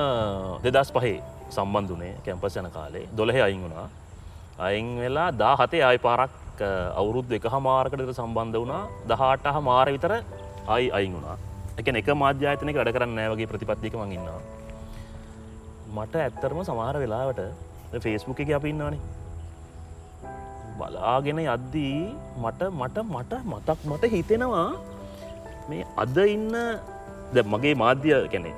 දෙදස් 0.64 0.90
පහේ 0.96 1.18
සම්බන්ධනේ 1.56 2.14
කැම්පස් 2.26 2.56
යන 2.60 2.70
කාලේ. 2.76 3.04
දොළහෙ 3.18 3.40
අයින් 3.48 3.60
වුණා. 3.64 3.86
අයින් 4.68 4.88
වෙලා 5.02 5.28
දා 5.42 5.54
හතේ 5.60 5.82
ආය 5.88 5.98
පාරක් 6.06 6.32
අවුරුද් 7.00 7.30
එක 7.38 7.46
හමාරකට 7.54 8.10
සම්බන්ධ 8.20 8.58
වුණා. 8.62 8.82
දහට 9.10 9.46
හ 9.54 9.60
මාර 9.68 9.86
විතර 9.96 10.12
අයි 10.74 10.90
අයින් 10.98 11.12
වුණා. 11.16 11.36
එක 11.78 11.86
එක 12.00 12.08
මාධ්‍යාතනක 12.24 12.76
වැඩ 12.80 12.92
කරන්න 12.96 13.14
නෑවගේ 13.18 13.50
ප්‍රතිපත්තික 13.52 13.94
මඟන්නවා 14.00 14.40
මට 15.96 16.14
ඇත්තරම 16.24 16.60
සමාර 16.70 16.94
වෙලාවට 17.02 17.40
ෆේස්බුක් 18.04 18.40
එක 18.44 18.50
අපින්නවානේ 18.58 19.00
බලාගෙන 20.78 21.40
යද්දී 21.46 21.98
මට 22.44 22.70
මට 22.80 22.96
මට 23.14 23.32
මතක් 23.50 23.78
මට 23.90 24.04
හිතෙනවා 24.14 24.68
මේ 25.68 25.84
අද 26.04 26.16
ඉන්න 26.36 26.56
ද 27.34 27.36
මගේ 27.52 27.74
මාධ්‍ය 27.82 28.16
කැනෙ 28.32 28.52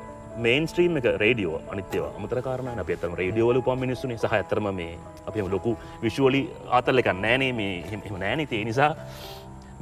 මේන් 0.45 0.65
ස්ත්‍රීම් 0.71 0.97
එක 0.99 1.07
රේඩියෝ 1.23 1.57
අනිත්‍යව 1.73 2.05
අමතරකාරන 2.19 2.69
අප 2.83 2.91
ඇතම 2.95 3.15
රේඩියෝල 3.21 3.59
පම් 3.69 3.81
මිනිස්සුනි. 3.85 4.17
සහ 4.23 4.35
ඇතරම 4.39 4.67
මේ 4.81 4.95
අපම 5.29 5.49
ලොකු 5.55 5.73
විශ්ුවලි 6.05 6.43
ආතල්ල 6.77 7.03
එක 7.03 7.11
නෑනේ 7.25 7.53
මේ 7.61 7.75
හෙම 7.91 8.01
නෑන 8.25 8.43
තිය 8.53 8.63
නිසා 8.69 8.93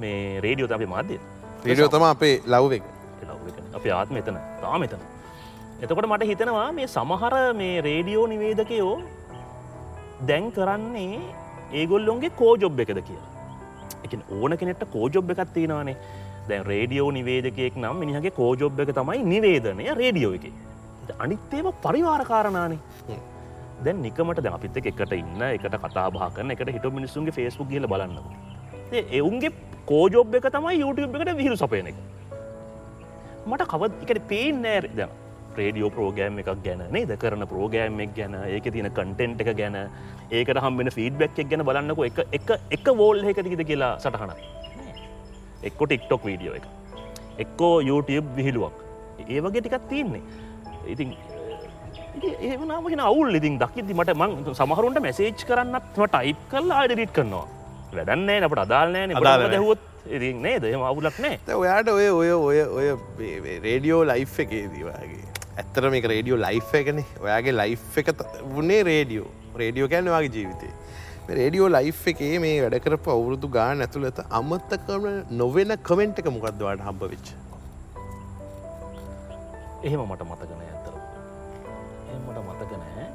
මේ 0.02 0.40
රේඩියෝ 0.44 0.70
අපේ 0.78 0.90
මාධ්‍ය. 0.94 1.18
රේඩියෝ 1.66 1.90
තම 1.94 2.06
අපේ 2.14 2.34
ලව්වෙක් 2.52 2.84
අපේ 3.78 3.92
ආත්ම 3.98 4.16
එතන. 4.20 4.38
තාම 4.62 4.82
එතන. 4.86 5.02
එතකොට 5.82 6.08
මට 6.12 6.30
හිතනවා 6.30 6.68
මේ 6.78 6.88
සමහර 6.96 7.34
මේ 7.60 7.74
රේඩියෝ 7.88 8.24
නිවේදකයෝ 8.32 8.94
දැන් 10.28 10.46
කරන්නේ 10.56 11.20
ඒගොල්ලොන්ගේ 11.72 12.30
කෝජොබ් 12.40 12.80
එකද 12.84 13.02
කියලා. 13.08 13.28
එක 14.04 14.12
ඕන 14.30 14.56
කෙනෙට 14.56 14.84
කෝජොබ් 14.92 15.30
එකත් 15.34 15.52
තියෙනවානේ. 15.54 15.96
දැන් 16.48 16.64
රේඩියෝ 16.72 17.10
නිවේදකයෙක් 17.12 17.76
නම් 17.76 17.96
මිනිහගේ 18.04 18.36
කෝජොබ් 18.40 18.80
එක 18.84 18.92
තමයි 19.00 19.22
නිවේදනය 19.32 19.88
රේඩියෝ 20.02 20.34
එක. 20.38 20.46
අනිත්තේම 21.24 21.66
පරිවාරකාරණානේ 21.84 22.78
දැන් 23.84 24.02
නිකමට 24.02 24.42
දැ 24.44 24.52
අපිත 24.56 24.76
එකට 24.80 25.12
ඉන්න 25.20 25.42
එකට 25.48 25.76
කතා 25.84 26.10
බා 26.16 26.28
කරන 26.36 26.50
එකට 26.54 26.72
හිට 26.76 26.86
මිනිසුන්ගේ 26.98 27.36
ෆේස්බුක් 27.38 27.68
කියල 27.72 27.86
බලන්න 27.92 28.18
එවුන්ගේ 29.20 29.52
කෝජොබ් 29.90 30.34
එක 30.40 30.48
තමයි 30.56 30.80
YouTube 30.82 31.20
එකට 31.20 31.36
විහිරු 31.40 31.56
සපයන 31.56 31.90
එක. 31.92 31.98
මට 33.46 33.68
කවත් 33.72 34.04
එකට 34.04 34.28
පේෙන් 34.32 34.62
නෑර 34.64 34.84
දැ 35.58 35.64
රේඩියෝ 35.64 35.90
ප්‍රෝගෑම් 35.96 36.38
එකක් 36.42 36.52
ගැන 36.66 36.84
නේද? 36.96 37.10
කරන 37.22 37.46
ප්‍රෝගෑම් 37.52 38.00
එක් 38.04 38.14
ගැන 38.18 38.34
ඒක 38.44 38.66
තියන 38.74 38.90
කටෙන්ට් 38.98 39.40
එක 39.44 39.50
ගැන. 39.60 39.76
ඒකට 40.30 40.62
හම්බෙන 40.64 40.90
ෆීඩ්බැක් 40.98 41.38
එක් 41.44 41.50
ගැන 41.50 41.64
බලන්නක 41.70 42.04
එක 42.10 42.18
එක 42.38 42.50
එක 42.78 42.94
වෝල් 43.02 43.24
එකටිකිද 43.32 43.64
කියලා 43.72 43.92
සටහනයි 44.04 44.58
එක්කො 45.62 45.86
ටික්ටොක් 45.86 46.22
වීඩියෝ 46.28 46.54
එක. 46.60 46.66
එක්කෝ 47.44 47.74
YouTube 47.88 48.28
විහිළුවක්. 48.36 48.76
ඒ 49.28 49.40
වගේ 49.40 49.62
ටිකත් 49.62 49.88
තියන්නේ. 49.90 50.22
ඉතින් 50.86 51.16
ඒමනාමගෙන 52.40 53.00
අවුල්. 53.10 53.34
ඉතින් 53.34 53.58
දකිති 53.62 53.94
මට 53.94 54.16
මං 54.16 54.54
සමහරුන්ට 54.60 55.02
මැසේජ් 55.06 55.44
කරන්නත්ම 55.50 56.02
ටයිප් 56.06 56.38
කල්ලා 56.52 56.82
අඩිරිට් 56.84 57.14
කරනවා. 57.18 57.46
වැඩන්නේ 57.96 58.40
අපට 58.48 58.64
අදාල්නෑ 58.66 59.14
අදාල 59.20 59.46
දැහුවොත් 59.54 59.82
ඉතින් 60.16 60.42
නේද? 60.42 60.64
එම 60.64 60.82
අවුලක් 60.90 61.18
නෑ. 61.24 61.40
ඔයාට 61.62 61.88
ඔය 61.88 62.08
ඔය 62.20 62.30
ඔය 62.32 62.60
ඔය 62.78 62.88
රේඩියෝ 63.66 64.04
ලයි් 64.10 64.26
එකේ 64.44 64.64
දීවාගේ 64.74 65.37
ඇත්තර 65.60 65.90
මේක 65.94 66.06
රේඩියෝ 66.12 66.38
ලයි් 66.44 66.60
එකන. 66.80 67.00
ඔයාගේ 67.24 67.54
ලයි් 67.60 67.78
එක 68.02 68.08
වනේ 68.56 68.82
රේඩියෝ. 68.90 69.30
රේඩියෝ 69.62 69.88
කැන්න 69.94 70.10
වගේ 70.14 70.32
ජීවිතේ. 70.36 70.72
රේඩියෝ 71.38 71.68
ලයි් 71.76 71.92
එකේ 72.12 72.38
මේ 72.44 72.56
වැඩකරපු 72.64 73.10
අවුරුදු 73.16 73.48
ගාන 73.58 73.84
ඇතුළත 73.86 74.20
අමත්තකම 74.40 75.06
නොවෙන 75.42 75.76
කමෙන්ට් 75.90 76.22
එක 76.22 76.30
මොකක්දවාට 76.36 76.84
හම්බ 76.88 77.02
වෙච්ච? 77.12 77.28
එහෙම 79.86 80.00
මට 80.06 80.22
මතකන 80.30 80.62
ඇතර 80.68 80.94
එමට 82.14 82.38
මතකනෑ 82.46 83.06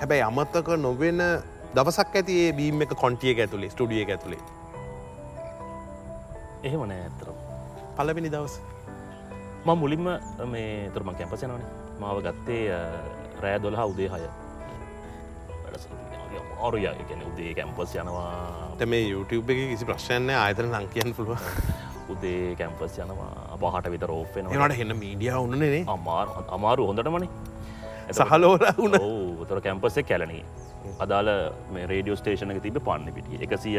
හැබැයි 0.00 0.24
අමත්තක 0.30 0.68
නොවෙන 0.86 1.22
දවසක් 1.76 2.20
ඇති 2.20 2.34
ඒ 2.46 2.52
බීම 2.58 2.82
එක 2.86 2.92
කොන්ටිය 3.04 3.34
ඇතුළේ 3.44 3.70
ස්ටඩිය 3.74 4.04
ඇතුළේ. 4.04 4.42
එහෙම 6.66 6.82
නෑ 6.90 7.02
ඇතර 7.08 7.28
පලවෙනි 7.96 8.32
දවස 8.34 8.60
ම 9.66 9.70
මුලින්ම 9.80 10.06
මේ 10.52 10.90
තුරම 10.94 11.10
කැම්පසනනේ 11.18 11.68
මාව 12.00 12.18
ගත්තේ 12.26 12.64
රෑ 13.42 13.58
දොළහා 13.64 13.86
උදේ 13.92 14.08
හය. 14.14 14.20
අරුය 16.66 16.84
ගැන 17.08 17.22
උදේ 17.30 17.54
කැම්පස් 17.58 17.94
යනවා. 18.02 18.26
මේ 18.92 19.02
YouTube 19.12 19.48
එක 19.52 19.62
කිසි 19.70 19.88
ප්‍රශ්යන්න 19.90 20.28
ආයතන 20.40 20.68
ලංකියන් 20.74 21.14
පුළුව 21.16 21.40
උදේ 22.14 22.52
කැම්පස් 22.60 22.98
යනවා. 22.98 23.30
පහට 23.62 23.92
විත 23.94 24.04
රෝපෙන 24.12 24.52
නට 24.52 24.78
හෙන්න 24.80 24.96
මීඩිය 25.02 25.32
උන්නනේ 25.38 25.82
අමාර. 25.96 26.28
අමාරු 26.58 26.86
හොඳටමනේ. 26.90 27.30
සහලෝල 28.12 28.66
වුණ. 28.78 29.00
තොර 29.48 29.60
කැම්පස්සේ 29.60 30.04
කැලනී 30.10 30.44
අදාල 31.06 31.28
මේ 31.72 31.86
රේඩියෝ 31.92 32.20
ස්ටේෂනක 32.20 32.60
තිබ 32.66 32.78
පන්න 32.88 33.16
පිටිය 33.16 33.40
එකසිය 33.46 33.78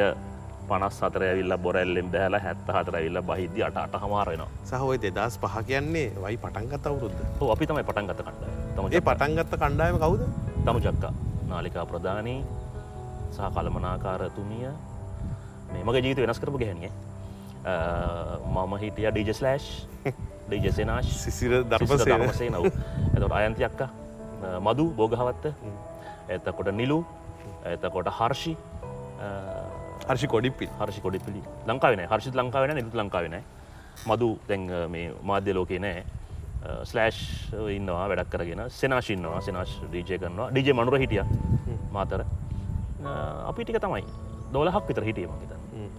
පනස් 0.70 1.00
සතර 1.00 1.24
ඇවිල්ල 1.28 1.58
බොරැල්ලෙන් 1.58 2.10
බෑල 2.12 2.38
හැත්ත 2.46 2.68
හතර 2.68 2.98
ඇවිල්ල 3.00 3.22
බහිද 3.30 3.62
අට 3.68 3.78
අට 3.78 3.96
හමාරෙනවා 4.04 4.50
සහෝය 4.72 4.98
දෙදස් 4.98 5.38
පහ 5.44 5.56
කියන්නේ 5.70 6.10
වයි 6.24 6.38
පටන්ගත 6.38 6.92
අවුරුද්ද? 6.92 7.18
අපි 7.54 7.66
තමයි 7.66 7.84
පටන්ගත 7.84 8.20
කණ්ඩ 8.20 8.44
තමගේ 8.76 9.02
පටන්ගත්ත 9.02 9.58
කණ්ඩායම 9.62 9.98
කවුද? 9.98 10.22
තමු 10.66 10.80
ජක්කා 10.80 11.14
නාලිකා 11.50 11.86
ප්‍රධානී 11.86 12.40
සහ 13.32 13.50
කළමනාකාරතුමිය 13.56 14.70
මේමගේ 15.74 16.02
ජීවිත 16.02 16.24
වෙනස් 16.24 16.40
කරපු 16.40 16.58
ගැහැනිය 16.58 16.94
මම 18.48 18.74
හිටිය 18.84 19.12
ඩිජස්ලෑෂ් 19.12 19.68
ඩිජසනාශ් 20.48 21.10
සිසිර 21.20 21.54
ධර්මසේ 21.66 22.50
නව 22.50 22.66
ඇතට 23.14 23.32
අයන්තියක්ක 23.34 23.82
මදු 24.62 24.86
බෝගහවත්ත. 24.98 25.46
ඇතකොට 26.30 26.70
නිලු 26.74 27.00
ඇතකොට 27.66 28.10
හර්ෂි 28.10 28.54
හර්ෂි 30.10 30.28
කොඩිපි 30.34 30.66
හර්ෂි 30.80 31.02
කොඩිපිලි 31.06 31.42
ලංකාවන 31.70 32.02
හර්ෂි 32.12 32.36
ලංකාවන 32.42 32.76
නිතු 32.80 32.98
ලංකාවන 33.02 33.36
මදු 34.10 34.28
දැන් 34.50 34.64
මේ 34.94 35.08
මාධ්‍ය 35.30 35.54
ලෝකේ 35.58 35.80
නෑ. 35.86 36.04
ස්ලෑෂ් 36.90 37.20
ඉන්නවා 37.78 38.06
වැඩක් 38.12 38.30
කරගෙන. 38.34 38.62
සෙනාශින්නවා 38.80 39.42
සෙනශ් 39.48 39.74
ඩීජය 39.92 40.18
කරනවා. 40.22 40.50
ඩිජ 40.54 40.74
මනුර 40.78 40.98
හිටිය. 41.04 41.24
මාතර. 41.96 42.22
අපි 43.50 43.62
ටික 43.64 43.80
තමයි. 43.86 44.04
දොලහක් 44.54 44.88
විතර 44.90 45.06
හිටියම 45.10 45.32
හිත 45.44 45.54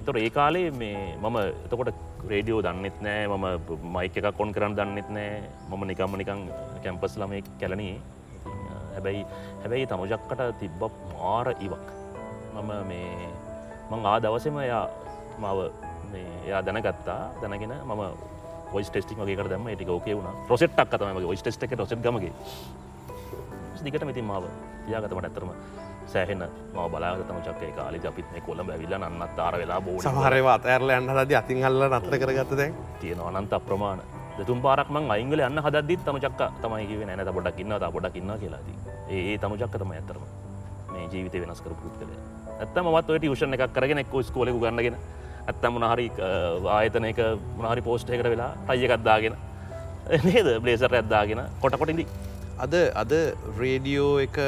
තොර 0.07 0.17
ඒ 0.19 0.31
කාලේ 0.37 0.71
මේ 0.81 0.99
මම 1.23 1.37
එතකොට 1.67 1.91
රේඩියෝ 2.33 2.61
දන්නෙත් 2.67 2.99
නෑ. 3.07 3.27
මම 3.33 3.47
මයික 3.97 4.17
එකක් 4.19 4.37
කොන් 4.39 4.53
කරන්න 4.57 4.77
දන්නෙත් 4.79 5.09
නෑ. 5.17 5.43
මම 5.71 5.83
නිකම්ම 5.91 6.15
නිකං 6.21 6.45
කැම්පස් 6.85 7.17
ළමය 7.23 7.43
කැලනී 7.61 7.95
හැබැයි 8.95 9.25
හැබැයි 9.63 9.91
තමුජක්කට 9.91 10.47
තිබ්බ 10.61 10.83
මාර 11.15 11.49
ඉවක්. 11.67 11.87
මම 12.55 12.71
මේ 12.91 13.11
මං 13.91 14.07
ආ 14.07 14.19
දවසම 14.21 14.59
එයා 14.59 14.85
මව 15.39 15.59
එයා 16.47 16.63
දැනගත්තා. 16.63 17.21
දැනගෙන 17.41 17.75
මම 17.85 18.03
ොස් 18.73 18.91
ටෙස්ටික් 18.91 19.19
වගේ 19.19 19.37
දම 19.45 19.69
ටික 19.69 19.89
ෝකේ 19.89 20.17
වුණ. 20.17 20.29
රොසෙට්ක් 20.49 20.91
තම 20.91 21.27
ොස් 21.27 21.43
ටෙස්ට 21.43 21.63
එක 21.63 21.79
රොසෙට් 21.79 22.03
ගමගේ. 22.03 22.33
දිකට 23.85 24.05
මෙති 24.05 24.23
මාව 24.23 24.45
යාගතමට 24.89 25.25
ඇතරම 25.25 25.51
සෑහෙන 26.07 26.43
ම 26.75 26.79
බලාගතම 26.93 27.39
චක්කේ 27.47 27.73
කාලි 27.79 28.01
අපිත් 28.07 28.29
මේ 28.33 28.41
කොළඹ 28.41 28.71
ඇවිල්ල 28.71 28.95
නන්නත් 28.99 29.39
අර 29.39 29.55
වෙලා 29.59 29.81
බෝ 29.81 29.99
සමහරවා 30.03 30.55
අතඇරල 30.59 30.91
යන්න 30.99 31.17
ලද 31.17 31.33
අතින් 31.41 31.65
හල්ල 31.65 31.83
නතර 31.89 32.15
කරගත 32.19 32.57
දැන්. 32.61 32.75
තියෙන 33.01 33.21
අනන්ත 33.21 33.53
අප්‍රමාණ. 33.53 34.03
දෙතුම් 34.39 34.61
පාරක්ම 34.61 34.97
අයිංගල 35.11 35.41
යන්න 35.41 35.63
හදදත් 35.65 36.03
තනුචක්ක 36.05 36.43
තමයි 36.63 36.87
කිව 36.87 37.05
නැත 37.09 37.31
පොඩක් 37.37 37.61
ඉන්න 37.65 37.77
පොඩක් 37.93 38.17
ඉන්න 38.21 38.33
කියලාද 38.43 38.67
ඒ 39.09 39.39
තනුචක්ක 39.39 39.79
තම 39.83 39.93
ඇතරම 39.99 40.25
මේ 40.93 41.07
ජීවිත 41.13 41.39
වෙනස් 41.43 41.63
කර 41.65 41.73
පුත් 41.83 41.95
කළ 42.01 42.36
ඇත්තම 42.61 42.89
මත් 42.93 43.11
ඔට 43.17 43.27
ෂණ 43.33 43.57
එකක් 43.57 43.75
කරගෙන 43.77 44.03
එක්ක 44.03 44.15
ස්කෝලෙ 44.29 44.53
ගන්නගෙන 44.53 44.97
ඇත්තම 45.51 45.73
මොනහරි 45.79 46.07
ආයතනයක 46.77 47.19
මොනහරි 47.59 47.83
පෝස්්ටයකට 47.89 48.31
වෙලා 48.35 48.53
ටයියකත්දාගෙන 48.69 49.35
නේද? 50.29 50.49
බ්ලේසර 50.65 50.97
ඇද්දාගෙන 51.01 51.43
කොටකොටිදි 51.63 52.07
අද 52.65 52.75
අද 53.03 53.13
රේඩියෝ 53.61 54.13
එක 54.27 54.39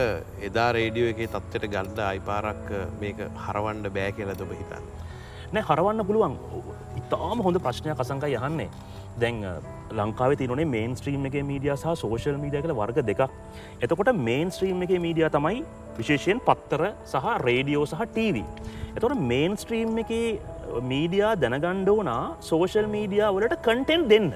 එදා 0.49 0.69
රේඩියෝ 0.79 1.11
එක 1.13 1.21
තත්වට 1.35 1.71
ගන්ඩ 1.75 1.99
අයිපාරක් 2.11 2.71
මේක 3.03 3.19
හරවන්ඩ 3.47 3.93
බෑ 3.97 4.13
කියල 4.17 4.33
දොබ 4.41 4.55
හිතන්න. 4.61 4.87
නෑ 5.53 5.65
හරවන්න 5.69 6.07
පුළුවන්. 6.09 6.39
ඉතාම 7.01 7.45
හොඳ 7.47 7.61
ප්‍රශ්නය 7.67 7.95
කසංක 8.01 8.25
යහන්නේ 8.33 8.71
දැන් 9.21 9.45
ලංකාව 9.97 10.37
තිනේ 10.41 10.65
මේන් 10.75 10.97
ස්ත්‍රීම් 10.97 11.27
එක 11.29 11.37
මීඩිය 11.51 11.75
සහ 11.77 11.95
සෝෂල් 12.03 12.41
මීඩිය 12.45 12.63
කළ 12.63 12.77
වර්ග 12.81 12.99
දෙකක් 13.11 13.23
එතකොට 13.85 14.13
මේන් 14.29 14.51
ස්ත්‍රීම් 14.51 14.83
එක 14.87 14.93
මීඩිය 15.07 15.29
තමයි 15.37 15.63
විශේෂයෙන් 15.99 16.41
පත්තර 16.49 16.83
සහ 17.05 17.27
රේඩියෝ 17.47 17.87
සහ 17.87 18.05
ටීව. 18.13 18.37
එතොට 18.97 19.17
මේන් 19.31 19.57
ස්ත්‍රීම් 19.63 19.99
එක 20.03 20.13
මීඩියා 20.93 21.33
දැනගණ්ඩෝනා 21.43 22.37
සෝෂල් 22.51 22.87
මීඩියා 22.95 23.33
වලට 23.37 23.59
කටෙන්් 23.67 24.05
දෙන්න. 24.13 24.31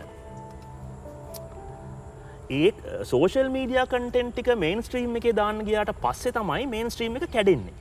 ඒ 2.51 2.71
සෝෂල් 3.11 3.49
මීඩිය 3.57 3.85
කටෙන්ටික 3.93 4.49
මේන් 4.65 4.83
ස්ත්‍රීම් 4.83 5.17
එක 5.21 5.29
දාන්න 5.41 5.65
ගයාට 5.69 5.93
පස්සේ 6.05 6.35
තමයි 6.39 6.67
මේන් 6.75 6.91
ස්ත්‍රීම් 6.95 7.17
එක 7.21 7.29
කැඩෙන්නේ. 7.37 7.77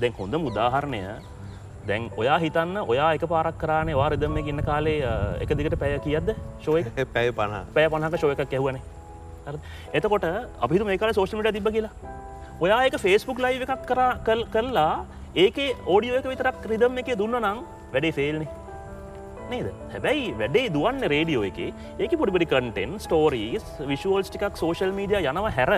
දැන් 0.00 0.14
හොඳ 0.18 0.34
මුදාහරණය 0.46 1.00
දැන් 1.88 2.10
ඔයා 2.16 2.38
හිතන්න 2.38 2.82
ඔයා 2.82 3.08
එක 3.16 3.24
පාරක් 3.30 3.58
කරානේ 3.62 3.96
වා 3.96 4.10
රදම 4.10 4.36
ගන්න 4.40 4.66
කාලේ 4.68 4.98
එක 5.40 5.56
දිගට 5.58 5.78
පැය 5.78 5.96
කියද්ද 6.06 6.34
ශෝය 6.60 6.84
පැය 7.14 7.32
පණ 7.32 7.72
පැය 7.74 7.88
පණක 7.88 8.22
ශෝයක 8.22 8.44
කැවන 8.46 8.80
එතකොට 9.92 10.26
අපි 10.60 10.82
මේකල 10.82 11.12
සෝෂමට 11.12 11.52
තිබ 11.52 11.68
කියලා. 11.70 11.94
ඔයා 12.60 12.84
එක 12.86 12.98
ෆේස්බුක් 12.98 13.38
ලයිව 13.38 13.62
එකක් 13.62 13.86
කර 13.86 14.00
කල් 14.26 14.44
කරලා 14.54 15.04
ඒක 15.36 15.58
ඕඩියෝ 15.86 16.18
එක 16.20 16.26
විතරක් 16.26 16.66
රිදම් 16.66 16.98
එක 16.98 17.10
දුන්න 17.14 17.38
නම් 17.38 17.58
වැඩේ 17.92 18.16
ෆෙල්නේ 18.18 18.48
නේද? 19.50 19.68
හැබැයි 19.92 20.34
වැඩේ 20.40 20.70
දුවන්න 20.70 21.06
රේඩියෝ 21.06 21.44
එක. 21.44 21.58
ඒක 21.98 22.18
පොඩිපඩි 22.18 22.46
කටෙන් 22.46 22.98
ස්ටෝරීස් 22.98 23.66
විශුවල්ස් 23.90 24.30
ටිකක් 24.30 24.56
සෝශල් 24.56 24.92
මීඩිය 24.92 25.22
යනව 25.22 25.50
හැර 25.58 25.72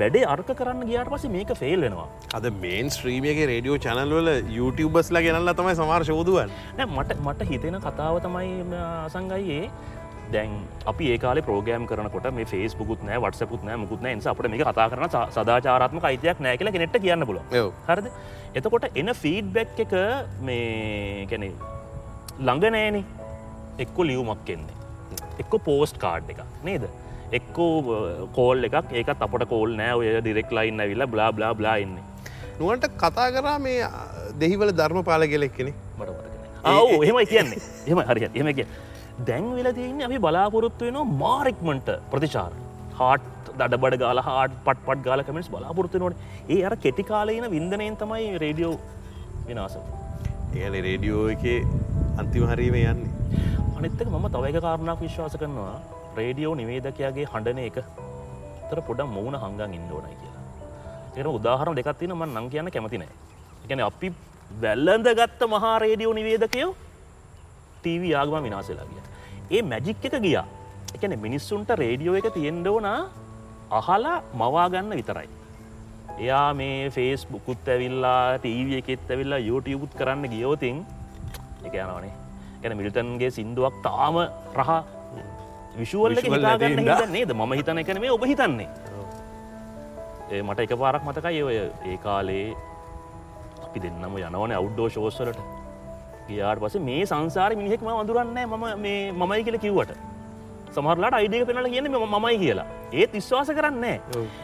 වැඩේ 0.00 0.24
අර්ක 0.32 0.48
කරන්න 0.58 0.86
ගියාට 0.88 1.10
පස 1.12 1.26
මේක 1.34 1.50
ෆෙල් 1.60 1.84
වෙනවා. 1.86 2.08
අද 2.36 2.46
මේන් 2.62 2.90
ස්ත්‍රීමියගේ 2.96 3.46
රඩියෝ 3.50 3.78
චනල්වල 3.84 4.28
YouTubeබස්ලා 4.56 5.22
ගෙනල්ල 5.26 5.52
තමයි 5.60 5.74
සමාර 5.78 6.02
ශෝදුවන් 6.08 6.50
මට 6.86 7.16
මට 7.26 7.46
හිතෙන 7.50 7.78
කතාව 7.84 8.18
තමයි 8.24 8.50
සංගයියේ 9.14 9.70
දැන් 10.34 10.52
අපි 10.92 11.10
ඒකාල 11.14 11.40
ප්‍රෝගෑම් 11.48 11.86
කරනකොට 11.90 12.28
මේ 12.38 12.48
ෆේස් 12.52 12.74
පුකුත් 12.80 13.06
නෑ 13.08 13.22
වටසපුත් 13.24 13.64
නෑ 13.68 13.78
මුකුත් 13.84 14.04
නෑ. 14.04 14.14
නිසා 14.20 14.34
අපට 14.34 14.50
මේ 14.54 14.60
කතා 14.62 14.88
කරන 14.92 15.08
සදාචාරත්ම 15.36 16.02
අයිතියක් 16.10 16.44
නෑ 16.46 16.56
කියලා 16.60 16.76
ගෙනෙට 16.76 17.00
කියන්න 17.06 17.26
පුල 17.30 17.40
හරද? 17.88 18.12
එතකොට 18.54 18.88
එන 19.02 19.14
ෆීඩ්බැක් 19.22 19.80
එක 19.86 19.96
මේ 20.50 21.26
කැනෙ 21.32 21.50
ළඟනෑන 22.46 23.00
එක්කො 23.86 24.08
ලියවමක් 24.10 24.54
එන්නේ. 24.56 24.76
එක්ක 25.42 25.58
පෝස්ට් 25.70 25.96
කාඩ් 26.04 26.30
එක 26.34 26.44
නේද 26.68 26.88
එක්කෝ 27.32 27.72
කෝල් 28.36 28.64
එකක්. 28.68 28.92
ඒකත් 28.92 29.22
අපට 29.26 29.48
කෝල් 29.54 29.76
නෑ. 29.80 29.92
ඔය 29.98 30.06
ඩිරෙක් 30.20 30.50
ලයින්න 30.58 30.82
විල්ල 30.90 31.06
බ්ලා 31.14 31.30
බ්ලා 31.38 31.52
බ්ලා 31.54 31.76
ඉන්න 31.84 31.96
නුවන්ට 32.58 32.86
කතා 33.02 33.28
කරා 33.36 33.58
මේ 33.58 33.88
දෙහිවල 34.40 34.72
ධර්ම 34.80 35.04
පාල 35.04 35.28
කෙලෙක් 35.32 35.54
කෙනෙ 35.56 35.72
ඔව 36.64 37.02
එහෙමයි 37.04 37.26
කියන්නේ. 37.32 37.60
එම 37.86 37.98
හරි 38.10 38.28
එම 38.42 38.48
කිය 38.58 38.66
දැන් 39.28 39.48
වෙලදන්න 39.56 40.04
අපි 40.08 40.18
බලාපොරොත්තු 40.26 40.88
වෙන 40.88 40.98
මාරෙක්මට 41.24 41.90
ප්‍රතිචාර. 42.12 42.52
හාට් 43.00 43.52
දඩබඩ 43.58 43.98
ගාල 44.04 44.18
හාට 44.28 44.56
පට 44.66 44.86
පට 44.86 45.04
ගාල 45.08 45.24
කමෙන්ස් 45.28 45.48
බලාපොරත්තු 45.54 46.02
නොට 46.02 46.16
ඒ 46.54 46.60
අර 46.68 46.74
කෙටි 46.84 47.04
කාලයන 47.10 47.46
වින්දනයෙන් 47.56 47.96
තමයි 48.02 48.38
රේඩියෝ 48.44 48.74
විනාස 49.48 49.76
ඒන 50.62 50.74
රේඩියෝ 50.88 51.28
එක 51.34 51.44
අන්තිම 52.20 52.48
හරීම 52.52 52.76
යන්නේ. 52.82 53.12
අනිත්තක 53.78 54.08
මම 54.08 54.26
තවයික 54.34 54.58
කාරණක් 54.66 55.00
විශ්වාස 55.06 55.36
කරනවා 55.42 55.76
රේඩියෝ 56.20 56.54
නිවේදකයාගේ 56.60 57.26
හඬන 57.32 57.60
එක. 57.68 57.78
තර 58.68 58.80
පොඩ 58.88 59.00
මූුණ 59.16 59.38
හංගන් 59.42 59.76
ඉන්දෝනයි 59.78 60.16
කියලා. 60.22 60.44
එන 61.18 61.28
උදාහරණ 61.36 61.78
දෙකත්තින 61.78 62.14
මන් 62.18 62.34
නං 62.36 62.50
කියන්න 62.52 62.72
කැමතිනෑ 62.74 63.12
එකන 63.64 63.82
අපි 63.90 64.08
වැල්ලඳ 64.62 65.08
ගත්ත 65.20 65.50
මහා 65.54 65.76
රේඩියෝ 65.84 66.14
නිවේදකයෝ 66.18 66.72
ටීව 67.78 68.02
ආගම 68.20 68.36
විනාසලා 68.46 68.88
ගිය. 68.90 69.02
ඒ 69.56 69.62
මැජික් 69.70 70.04
එක 70.08 70.16
ගියා. 70.26 70.46
එකන 70.96 71.14
මිනිස්සුන්ට 71.24 71.70
රේඩියෝ 71.82 72.18
එක 72.20 72.28
තියෙන්ඩෝනා 72.36 73.00
අහලා 73.78 74.18
මවාගන්න 74.40 74.92
විතරයි. 75.00 75.28
එයා 76.18 76.50
මේ 76.60 76.90
ෆේස් 76.96 77.26
බුකුත් 77.32 77.68
ඇවිල්ලා 77.74 78.38
ටීව 78.38 78.68
එකෙත් 78.80 79.10
ඇවිල්ලා 79.10 79.40
යෝටියකුත් 79.48 79.98
කරන්න 79.98 80.30
ගියෝතින් 80.34 80.78
එක 81.66 81.74
යනවනේ. 81.84 82.14
ගැන 82.62 82.76
මිල්තන්ගේ 82.80 83.30
සිින්දුවක් 83.36 83.74
තාම 83.86 84.16
රහ 84.60 84.70
විශුවල්ල 85.80 86.16
හිතාගන්න 86.26 86.80
හිත 86.88 87.02
නේද 87.16 87.30
ම 87.38 87.52
හිතන 87.58 87.82
එකන 87.82 88.00
මේ 88.04 88.12
ඔබ 88.16 88.24
හිතන්නේ. 88.30 88.68
මට 90.48 90.58
එක 90.64 90.72
පාරක් 90.82 91.02
මතකයි 91.08 91.42
ඔය 91.48 91.56
ඒ 91.60 91.96
කාලේ 92.04 92.46
අපි 93.66 93.78
දෙන්නම 93.84 94.16
යනවන 94.22 94.52
අවු්ඩෝ 94.58 94.88
ශෝස්සලට 94.96 95.40
ගියාට 96.28 96.60
පස 96.64 96.76
මේ 96.88 97.06
සංසාර 97.12 97.50
මිනිහෙක්ම 97.60 97.88
වඳුරන්න 97.92 98.38
මම 98.44 98.64
මේ 98.84 99.00
මමයි 99.20 99.42
කියල 99.48 99.58
කිව්වට. 99.64 99.92
සමහරලාට 100.74 101.18
අයිඩිය 101.20 101.44
පෙනල 101.48 101.68
කියන 101.74 101.86
මමයි 102.14 102.36
කියලා. 102.44 102.68
ඒත් 103.00 103.10
විශ්වාස 103.18 103.50
කරන්නේ 103.58 103.96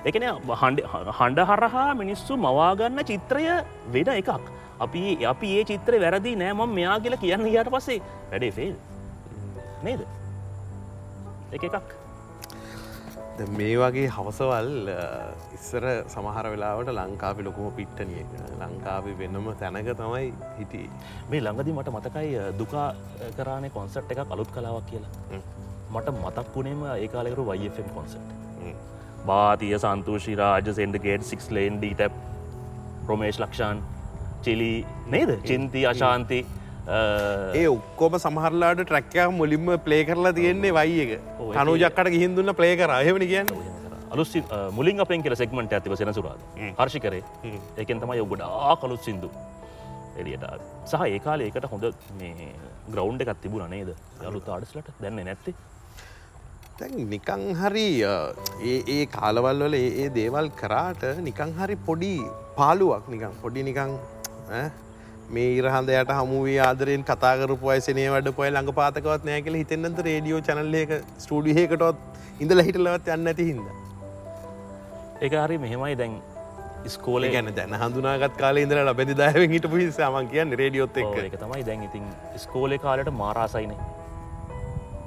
එකන 0.08 0.24
හඬ 0.60 1.40
හරහා 1.50 1.90
මිනිස්සු 2.02 2.32
මවාගන්න 2.46 3.04
චිත්‍රය 3.10 3.44
වෙන 3.94 4.12
එකක්. 4.20 4.30
අපි 4.84 5.02
අපි 5.32 5.48
ඒ 5.58 5.64
චිත්‍ර 5.70 5.94
වැරදි 6.04 6.30
නෑම 6.40 6.60
මෙයා 6.78 6.96
කියලා 7.04 7.22
කියන්න 7.24 7.46
යාට 7.56 7.70
පස්සේ 7.74 8.00
වැඩේ 8.30 8.52
ෆෙල් 8.56 8.74
නේද 9.86 10.00
එක 11.56 11.64
එකක්. 11.68 11.92
මේ 13.58 13.76
වගේ 13.80 14.08
හවසවල් 14.16 14.70
ඉස්සර 15.56 15.84
සමහර 16.14 16.46
වෙලාවට 16.52 16.92
ලංකාපි 16.98 17.46
ලොකුම 17.46 17.72
පිට්ටනිය. 17.78 18.24
ලංකාපි 18.60 19.16
වෙන්නම 19.20 19.48
තැනක 19.62 19.90
තමයි 20.00 20.32
හිටිය. 20.58 20.86
මේ 21.30 21.40
ළඟදි 21.40 21.74
මට 21.78 21.96
මතකයි 21.96 22.30
දුකා 22.60 22.86
කරානේ 23.38 23.74
කොන්සට් 23.76 24.12
එක 24.14 24.24
අලුත් 24.36 24.50
කලාවක් 24.54 24.86
කියලා. 24.90 25.12
මට 25.94 26.08
මතක් 26.14 26.48
වුණේම 26.56 26.84
ඒකාලෙකරු 26.94 27.46
වයිFම් 27.50 27.88
කොන්සට් 27.96 28.18
බාතිය 29.26 29.74
සන්තූෂි 29.78 30.34
රාජ 30.42 30.68
සෙන්ඩගේට 30.78 31.28
සික්ස් 31.30 31.50
ලේන් 31.56 31.78
ඩීටැප් 31.78 32.14
ප්‍රමේශ් 33.06 33.38
ලක්ෂාන් 33.44 33.82
චිලි 34.44 34.72
නේද? 35.14 35.30
චින්ති 35.48 35.86
අශාන්ති 35.92 36.40
ඒ 36.88 37.66
ඔක්කොම 37.68 38.18
සමහරලාට 38.18 38.82
ට්‍රැක්කයක් 38.82 39.30
මුලින්ම 39.32 39.78
ප්ලේ 39.84 40.02
කරලා 40.04 40.32
තියෙන්නේ 40.32 40.74
වයි 40.74 41.00
එක. 41.04 41.20
කනුජක්කට 41.54 42.10
ගිහින් 42.10 42.36
දුන්න 42.36 42.54
ප්ලේ 42.54 42.76
කර. 42.76 42.90
හෙමනි 43.04 43.26
කියන්න? 43.26 43.48
අලුස් 44.12 44.34
මුලින් 44.72 45.00
අපෙන් 45.00 45.22
කියල 45.22 45.36
සෙක්මට 45.36 45.72
ඇතිව 45.72 45.96
සෙන 45.96 46.12
සුරාද 46.14 46.40
හර්ෂි 46.78 47.00
කරේ 47.00 47.22
ඒකෙන් 47.78 48.00
තමයි 48.00 48.20
ඔගොඩා 48.20 48.76
කලුත් 48.82 49.00
සිින්දු 49.06 49.30
එලියට 50.20 50.44
සහ 50.90 51.04
ඒකාල 51.08 51.40
ඒකට 51.40 51.68
හොඳ 51.72 51.86
මේ 52.18 52.48
ග්‍රවන්් 52.92 53.22
එකත් 53.24 53.40
තිබුණ 53.44 53.70
නේද? 53.70 53.94
යලුත් 54.28 54.48
ආඩස්ලට 54.48 54.90
දැන්න 55.00 55.22
නැත්තේ? 55.28 55.54
තැන් 56.78 57.08
නිකං 57.14 57.44
හරි 57.60 57.86
ඒ 58.02 58.76
ඒ 58.96 59.02
කාලවල් 59.16 59.64
වල 59.66 59.78
ඒ 59.80 60.08
දේවල් 60.18 60.50
කරාට 60.60 61.02
නිකං 61.28 61.54
හරි 61.60 61.76
පොඩි 61.88 62.14
පාලුවක් 62.60 63.08
නිකං 63.14 63.38
පොඩි 63.42 63.62
නිකං 63.70 63.96
මේ 65.30 65.52
ඉරහන්දයට 65.58 66.10
හමුවේ 66.18 66.58
ආදරෙන් 66.60 67.04
කතාකරපු 67.04 67.70
අයසනේ 67.74 68.08
වැඩ 68.10 68.32
පොය 68.38 68.50
ළඟ 68.50 68.74
පාතකවත් 68.80 69.28
නෑ 69.28 69.42
කියල 69.42 69.56
හිතෙන්න්නද 69.60 70.02
රේඩියෝ 70.08 70.40
චනල්ලක 70.48 70.92
ස්ටඩියකටොත් 71.18 71.96
ඉඳල 72.40 72.62
හිටලවත් 72.68 73.08
යන්න 73.14 73.32
ඇති 73.32 73.48
හිද 73.50 73.60
ඒක 75.22 75.34
හරි 75.34 75.58
මෙහෙමයි. 75.58 75.96
දැන් 75.96 76.14
ස්කෝල 76.88 77.24
ගැන 77.34 77.50
දැන 77.54 77.74
හඳුනාගත් 77.82 78.36
කාල 78.36 78.56
ඉදර 78.56 78.78
ලබැදි 78.82 79.14
දායවෙන් 79.14 79.50
හිට 79.50 79.68
පිස 79.74 79.98
මන් 80.06 80.30
කියන්න 80.32 80.56
රේඩියොත් 80.62 80.96
එක 80.96 81.18
එක 81.26 81.36
තමයි. 81.42 81.62
දැන් 81.68 81.82
ඉතින් 81.88 82.08
ස්කෝලේ 82.36 82.78
කාලට 82.78 83.10
මාරාසයින 83.22 83.74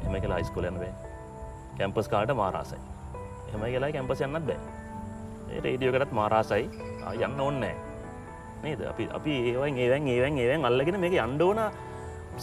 එම 0.06 0.16
කියලා 0.22 0.44
ස්කෝලයන්වේ 0.44 0.94
කැම්පස් 1.78 2.08
කාලට 2.08 2.36
මාරාසයි. 2.42 2.80
එම 3.54 3.66
කියලා 3.66 3.92
කැම්පස් 3.92 4.22
යන්නත් 4.22 4.48
බෑ. 4.48 4.60
රේඩියෝකටත් 5.68 6.16
මාරාසයි. 6.22 6.70
යන්න 7.28 7.42
ඔන්නෑ 7.42 7.76
නේද? 8.68 8.82
අපි 8.92 9.08
අපි 9.20 9.34
ඒවන් 9.52 9.80
ඒවන් 9.86 10.08
ඒවන් 10.16 10.38
ඒවන් 10.44 10.70
අල්ලගෙන 10.70 11.00
මේක 11.06 11.18
අන්ඩෝන 11.28 11.62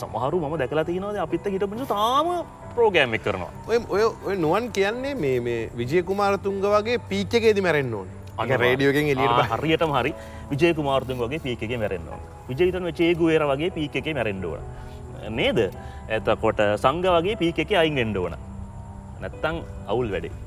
සමහරු 0.02 0.40
ම 0.40 0.56
දැකලා 0.62 0.88
තියනවද? 0.90 1.20
අපිත්ත 1.26 1.46
හිට 1.54 1.68
පිසු 1.74 1.86
තාම 1.94 2.32
ප්‍රෝගෑම් 2.76 3.16
එක් 3.18 3.24
කරනවා. 3.28 3.52
ඔය 3.68 4.04
ඔය 4.28 4.36
නුවන් 4.46 4.70
කියන්නේ 4.78 5.14
මේ 5.24 5.38
මේ 5.48 5.70
විජය 5.80 6.02
කුමාරතුන්ග 6.10 6.60
වගේ 6.76 7.00
පීච්චකේද 7.10 7.60
මැරෙන්න්න 7.66 7.98
ඕන. 8.00 8.08
අග 8.42 8.50
රේඩියෝගෙන් 8.64 9.12
එලියට 9.14 9.50
හරියටම 9.56 9.98
හරි. 9.98 10.14
විජය 10.52 10.74
කුමාර්තුන් 10.74 11.18
වගේ 11.18 11.40
පීකගේ 11.40 11.78
මැරෙන්න්නවා 11.78 12.20
විජයතන 12.48 12.88
චේගුවේර 13.00 13.44
වගේ 13.52 13.70
පීක 13.70 13.94
මැරෙන්ඩුවන 14.18 14.62
නේද? 15.40 15.58
ඇතකොට 16.08 16.60
සංග 16.76 17.04
වගේ 17.16 17.36
පීක 17.42 17.58
එක 17.64 17.72
අයින්ගෙන්ඩ 17.82 18.16
ඕන. 18.16 18.34
නැත්තං 19.22 19.62
අවුල් 19.86 20.10
වැඩේ 20.14 20.41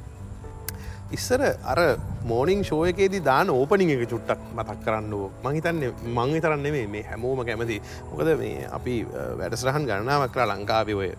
ඉස්සර 1.11 1.41
අර 1.63 1.79
මෝනිින් 2.23 2.63
ෂෝයකේදී 2.63 3.23
දාන 3.23 3.49
ඕපනිං 3.49 3.89
එක 3.89 4.09
චුට්ටක් 4.09 4.41
මතක් 4.55 4.77
කරන්නුව 4.85 5.31
මහිතන්නේ 5.43 5.91
මං 6.03 6.33
විතරන්න 6.33 6.61
මේ 6.61 6.87
මේ 6.87 7.03
හැමෝම 7.03 7.45
කැමති. 7.45 7.81
මොකද 8.09 8.31
මේ 8.37 8.67
අපි 8.67 8.95
වැඩසරහන් 9.37 9.85
ගණනාවක් 9.85 10.33
කර 10.33 10.47
ලංකාවි 10.47 10.93
ඔය 10.93 11.11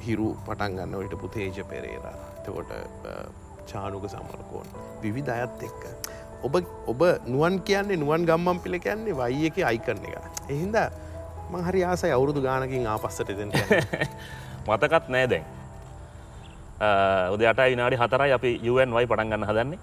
හිරු 0.00 0.34
පටන් 0.46 0.76
ගන්න 0.76 0.94
ඔට 0.96 1.14
පුතේජ 1.20 1.62
පෙරේරා. 1.64 2.16
තකොට 2.44 2.74
චානුක 3.66 4.08
සමරකෝන්. 4.08 4.66
විවිධ 5.02 5.30
අයත් 5.30 5.62
එක්ක. 5.62 5.82
ඔබ 6.42 6.56
ඔබ 6.86 7.02
නුවන් 7.26 7.62
කියන්නේ 7.62 7.96
නුවන් 7.96 8.26
ගම්මම් 8.26 8.58
පිළ 8.60 8.78
කියන්නේ 8.78 9.14
වයි 9.14 9.46
එක 9.46 9.62
අයිකරන 9.64 10.02
එක 10.04 10.50
එහින්ද 10.50 10.76
මහරි 11.50 11.84
ආසයි 11.84 12.10
අවුරුදු 12.10 12.42
ගානකින් 12.42 12.86
ආපස්සට 12.86 13.30
දෙන්න 13.30 13.54
මතකත් 14.66 15.08
නෑ 15.08 15.28
දැන්. 15.28 15.46
උදයට 17.34 17.60
විනාඩි 17.72 17.96
හතරයි 17.96 18.32
අපි 18.32 18.50
යුවන් 18.62 18.90
වයි 18.96 19.06
පටන් 19.06 19.30
ගන්න 19.30 19.48
හදන්නේ. 19.50 19.78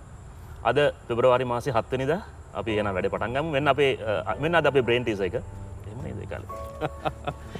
අද 0.63 0.77
පෙබරවාරි 1.07 1.45
මාසි 1.45 1.71
හත්වනිද 1.71 2.13
අපි 2.53 2.79
එන 2.79 2.93
වැඩ 2.95 3.09
පටන්ගම 3.09 3.51
වෙන්න 3.51 3.67
අපේ 3.67 3.91
මෙන්න 4.39 4.55
අද 4.55 4.65
අපේ 4.65 4.81
බ්‍රේන්ටිස 4.81 5.19
එක. 5.19 5.41
එම 5.91 6.19
දෙකල 6.19 6.43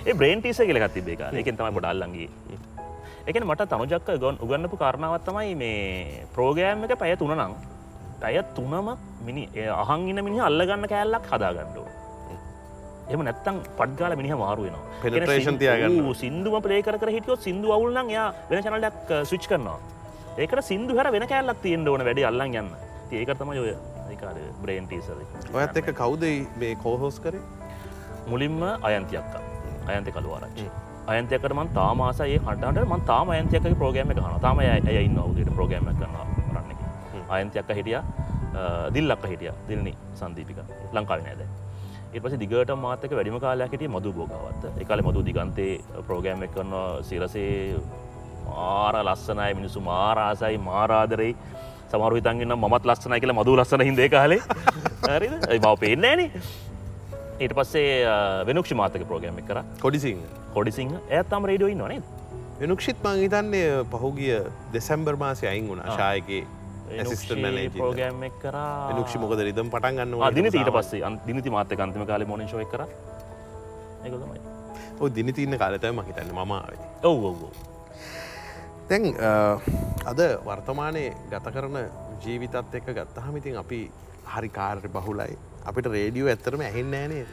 ඒ 0.06 0.14
බ්‍රේන්ටිස 0.14 0.60
කියලගත් 0.60 0.94
තිබේ 0.94 1.16
එක 1.16 1.22
එකෙන් 1.42 1.56
තමයි 1.58 1.74
පොඩල්ලගේ 1.78 2.28
එකන 3.30 3.46
මට 3.46 3.70
තනුජක්ක 3.72 4.10
ගොන් 4.24 4.36
උගන්නපු 4.44 4.78
කාරණාවත්තමයි 4.78 5.56
මේ 5.56 6.26
ප්‍රෝගෑම් 6.36 6.86
එක 6.86 6.94
පැය 7.02 7.16
තුන 7.16 7.34
නං 7.38 7.54
පැය 8.22 8.42
තුනම 8.56 8.90
මිනි 9.26 9.44
අහන් 9.84 10.08
ඉන්න 10.12 10.24
මිනි 10.28 10.40
අල්ලගන්න 10.50 10.88
කෑල්ලක් 10.94 11.26
හදාගණ්ඩුව 11.32 11.81
එම 13.14 13.22
නැත්තම් 13.28 13.56
පඩ්ගාල 13.80 14.14
මිනිහ 14.20 14.36
මාරුවෙනවා 14.44 14.84
Penetration 15.06 15.56
තියාගන්න. 15.62 16.12
සිින්දුව 16.24 16.56
පලේ 16.66 16.82
කර 16.88 17.12
හිටියෝ 17.16 17.38
සිින්දු 17.46 17.74
අවුල්ලන් 17.78 18.10
යා 18.16 18.28
වෙන 18.50 18.64
චනලක් 18.66 19.10
සුච් 19.32 19.48
කරනවා. 19.52 19.80
ඒකට 20.42 20.62
සිින්දු 20.72 20.98
හර 20.98 21.08
වෙන 21.16 21.26
කෑල්ලක් 21.32 21.62
තියෙන්ට 21.66 21.92
ඕන 21.94 22.06
වැඩි 22.10 22.28
අල්ලන් 22.30 22.60
යන්න. 22.62 22.70
ඒක 23.22 23.32
තම 23.40 23.50
ඔය 23.54 23.74
ඒකාර 24.12 24.38
බ්‍රේන්ටීසද 24.64 25.10
ඔයත් 25.58 25.82
එක 25.82 25.90
කවුද 26.02 26.24
මේ 26.62 26.76
කෝහෝස් 26.84 27.18
කරේ? 27.26 27.44
මුලින්ම 28.32 28.62
අයන්තියක්ක 28.88 29.34
අයන්ත 29.92 30.10
කළුවරච්චි 30.16 30.66
අයන්තයකට 31.14 31.54
මන් 31.58 31.70
තාමාසයේ 31.80 32.40
හටට 32.46 32.86
මන් 32.92 33.02
තාම 33.12 33.34
අයන්තයක 33.36 33.66
ප්‍රෝගෑම 33.82 34.14
කන 34.18 34.38
තාම 34.46 34.62
ඇය 34.66 35.00
ඉන්න 35.08 35.20
වගේ 35.30 35.56
ප්‍රෝගෑම 35.58 35.90
කරන 36.00 36.16
රන්න 36.54 36.72
අයන්තයක්ක 37.38 37.74
හිටිය 37.80 38.00
දිල්ලක්ක 38.96 39.26
හිටිය. 39.32 39.52
දිල්නි 39.68 39.94
සන්දීපික. 40.22 40.60
ලංකාව 40.96 41.20
නෑද 41.28 41.42
එපස 42.14 42.34
දිගට 42.40 42.72
මාතක 42.84 43.12
වැඩිම 43.18 43.38
කාලයකට 43.40 43.84
මදු 43.96 44.12
බෝගවත්ත 44.16 44.82
එකල 44.84 45.02
මදු 45.08 45.22
දිගන්තේ 45.28 45.74
ප්‍රෝගෑම් 46.08 46.44
එක 46.46 46.52
කරන්න 46.56 47.04
සිරසේ 47.10 47.78
මාර 48.48 48.96
ලස්සනයි 49.02 49.54
මිනිසු 49.60 49.84
මාරාසයි 49.86 50.58
මාරාදරයි 50.66 51.34
සමරු 51.92 52.20
හිතන්ගන්න 52.20 52.56
මත් 52.58 52.84
ලස්සනයි 52.92 53.22
කියලා 53.22 53.38
මදු 53.40 53.56
ලස්සන 53.56 53.86
හිදේ 53.90 54.10
කාලේ. 54.16 54.42
හරි 55.08 55.30
මව 55.58 55.74
පේෙන්නේන 55.84 56.24
ඊට 57.40 57.54
පස්සේ 57.58 57.90
වෙනුක්ෂි 58.50 58.80
මාතක 58.82 59.08
ප්‍රෝගෑම් 59.12 59.40
එක 59.42 59.48
කර. 59.50 59.64
කොඩිසිං 59.84 60.20
කොඩිසිංහ. 60.54 60.94
ඇත්තම් 61.12 61.48
රේඩියෝ 61.52 61.72
ඉන්නනේ 61.76 62.02
වෙනුක්ෂිත් 62.62 63.00
මං 63.04 63.22
හිතන්නේ 63.24 63.68
පහුගිය 63.94 64.34
දෙසැම්බර් 64.74 65.16
මාසය 65.24 65.48
අයින් 65.48 65.72
වුණ 65.72 65.88
ශායගේ 66.00 66.44
ප්‍රෝගෑම් 67.78 68.24
එක්. 68.28 68.36
කරා. 68.44 68.92
නුක්ෂි 69.00 69.18
මොකද 69.24 69.40
රිදම් 69.48 69.70
පටන් 69.74 69.96
ගන්න 69.98 70.36
දින 70.36 70.48
ඊට 70.52 70.72
පස්සේ. 70.78 71.12
දිනති 71.28 71.50
මාත 71.50 71.72
අන්තිම 71.86 72.06
කාල 72.06 72.26
මොන 72.32 72.48
ශෝය 72.54 72.66
කර. 72.74 72.84
ඒකමයි 74.06 74.40
ඔ 75.00 75.10
දිනි 75.18 75.34
තින්න 75.34 75.58
කාලතය 75.62 75.92
මහිතන්න 76.00 76.32
මමාවේ 76.40 76.80
ඔව් 77.10 77.24
ඔව් 77.30 77.40
තැන් 78.90 79.04
අද 80.12 80.20
වර්තමානය 80.48 81.04
ගත 81.32 81.54
කරන 81.56 81.78
ජීවිතත් 82.26 82.76
එක්ක 82.80 82.90
ගත්තහමිතින් 82.98 83.56
අපි 83.64 83.80
හරි 84.34 84.50
කාර්ය 84.58 84.90
බහුලයි. 84.98 85.38
අපිට 85.70 85.88
රේඩියෝ 85.96 86.30
ඇත්තරම 86.34 86.62
ඇහෙන්න 86.68 86.94
ෑනේ 87.00 87.26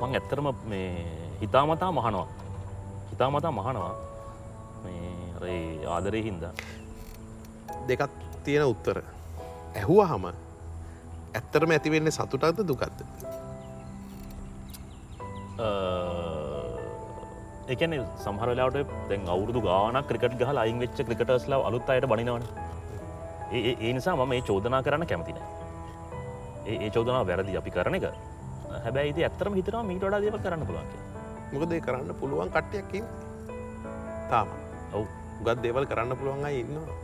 මං 0.00 0.14
ඇත්තරම 0.18 0.46
මේ 0.70 0.90
හිතාමතා 1.40 1.90
මහනවා. 1.98 2.28
හිතාමතා 3.10 3.52
මහනවා. 3.58 3.94
ආදරය 5.94 6.20
හින්දා 6.28 6.52
දෙකක් 7.88 8.02
තියෙන 8.44 8.66
උත්තර. 8.72 8.98
ඇහුව 9.76 10.00
හම 10.10 10.24
ඇත්තරම 11.34 11.70
ඇතිවෙන්නේ 11.76 12.16
සතුටක්ද 12.16 12.62
දුකක්ද? 12.70 12.98
එකන 17.74 17.92
සහරලාට 18.24 18.78
දැන් 19.10 19.28
අවුරදු 19.34 19.60
ගානක් 19.68 20.06
ක්‍රිකට 20.08 20.34
ගහ 20.40 20.50
අයින් 20.64 20.78
වෙච්ච 20.82 20.98
ක්‍රිකටස්ලා 21.06 21.60
අලුත් 21.68 21.90
අයට 21.94 22.06
බනිනවන. 22.12 22.44
ඒ 23.52 23.92
නිසා 23.92 24.16
මම 24.16 24.28
මේ 24.32 24.42
චෝදනා 24.48 24.82
කරන්න 24.86 25.06
කැමතින 25.10 25.38
ඒ 26.66 26.90
චෝදනා 26.96 27.22
වැරදි 27.28 27.56
අපි 27.60 27.70
කරන 27.76 27.94
එක. 27.98 28.06
හැබැයි 28.84 29.24
ඇත්තරම 29.28 29.54
හිතනවා 29.58 29.84
මීට 29.90 30.04
වඩා 30.06 30.22
දේව 30.24 30.36
කරන්න 30.44 30.66
පුළුවන්ක 30.68 30.92
මොකදේ 31.52 31.80
කරන්න 31.86 32.10
පුළුවන් 32.20 32.50
කට්ටයක්කින් 32.56 33.04
තාම. 34.30 34.48
ඔවු. 34.96 35.06
ගත් 35.44 35.62
දේවල් 35.64 35.84
කරන්න 35.90 36.16
පුළුවන් 36.18 36.44
අයි 36.48 36.60
ඉන්නවා 36.64 36.96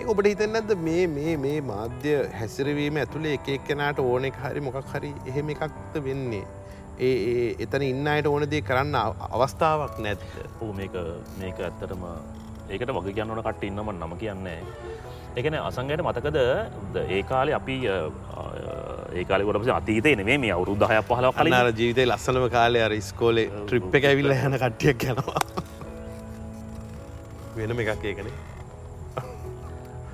ඒ 0.00 0.08
ඔබට 0.12 0.28
හිතන්න 0.30 0.58
ඇද 0.58 0.72
මේ 0.88 1.06
මේ 1.16 1.36
මේ 1.44 1.60
මාධ්‍ය 1.70 2.14
හැසිරවීම 2.40 2.98
ඇතුළේ 3.02 3.36
එක 3.38 3.48
එක්කෙනට 3.56 4.02
ඕනෙ 4.02 4.32
හරි 4.42 4.60
මොකක් 4.66 4.92
හරි 4.94 5.12
එහෙම 5.32 5.54
එකක්ද 5.54 5.98
වෙන්නේ? 6.08 6.44
ඒ 7.08 7.46
එතන 7.64 7.82
ඉන්න 7.88 8.12
අයට 8.14 8.28
ඕනදේ 8.30 8.62
කරන්න 8.68 8.96
අවස්ථාවක් 9.30 9.98
නැත්ත 10.06 10.22
ඕ 10.60 10.72
මේක 10.78 10.96
මේක 11.40 11.60
ඇත්තටම 11.68 12.04
ඒකට 12.72 12.92
වග 12.96 13.14
කියන්නවන 13.16 13.42
කට 13.46 13.68
ඉන්නම 13.70 13.90
නම 13.94 14.14
කියන්නේ. 14.22 14.60
එකන 15.36 15.56
අසංගයට 15.60 16.04
මතකද? 16.06 16.38
ඒ 17.08 17.22
කාලේ 17.30 17.56
අපි 17.60 17.76
ඒකාලකොට 19.20 19.74
අතීතය 19.78 20.14
නෙේ 20.20 20.38
මේ 20.44 20.52
අවුරුද්ධහය 20.56 21.02
පහල 21.10 21.28
කලනාර 21.38 21.72
ජීවිතය 21.80 22.06
ලස්සනම 22.06 22.48
කාලය 22.56 22.82
අර 22.86 22.96
ස්කෝලේ 23.10 23.50
ට්‍රිප් 23.66 24.00
එක 24.00 24.08
ඇවිල්ල 24.10 24.34
යන 24.38 24.58
කට්ටියක් 24.64 25.06
යනවා. 25.12 25.44
වෙනම 27.56 27.80
එකක් 27.84 28.04
ඒකනේ 28.10 28.51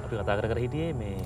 අපි 0.09 0.17
කතා 0.19 0.37
කර 0.41 0.47
කර 0.51 0.59
හිටියේ 0.65 0.93
මේ 1.01 1.17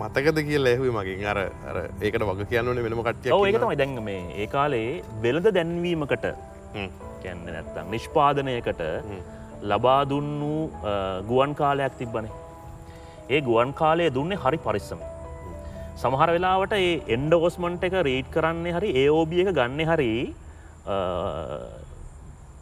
මතකද 0.00 0.38
කියල 0.48 0.68
ඇහුයි 0.70 0.92
මගින්. 0.96 1.24
අර 1.32 1.38
අර 1.70 1.76
ඒකට 2.06 2.24
වග 2.28 2.48
කියන්නන 2.50 2.82
වෙනම 2.86 3.02
කට්ටිය 3.08 3.32
ඒකතමයි 3.32 3.78
දැන් 3.80 3.96
මේ 4.08 4.22
ඒ 4.42 4.46
කාලේ 4.54 4.90
වෙළඳ 5.24 5.48
දැන්වීමකට 5.56 6.26
කැන්න 7.22 7.44
නැත්තම් 7.46 7.92
නිෂ්පාදනයකට 7.94 8.82
ලබා 9.72 10.00
දුන්නු 10.12 10.52
ගුවන් 11.30 11.54
කාලයක් 11.60 11.96
තිබ්බනේ. 12.00 12.32
ඒ 13.34 13.40
ගුවන් 13.48 13.72
කාලය 13.80 14.10
දුන්නේ 14.18 14.42
හරි 14.44 14.58
පරිස්සම. 14.66 15.00
සමහර 16.02 16.30
වෙලාවට 16.36 16.76
ඒ 16.78 16.92
එන්ඩෝස්මන්ට 17.16 17.88
එක 17.88 17.98
රීට් 18.08 18.30
කරන්නේ 18.36 18.76
හරි 18.78 18.94
ඒෝබිය 19.02 19.42
එක 19.44 19.52
ගන්න 19.58 19.80
හරි 19.92 20.12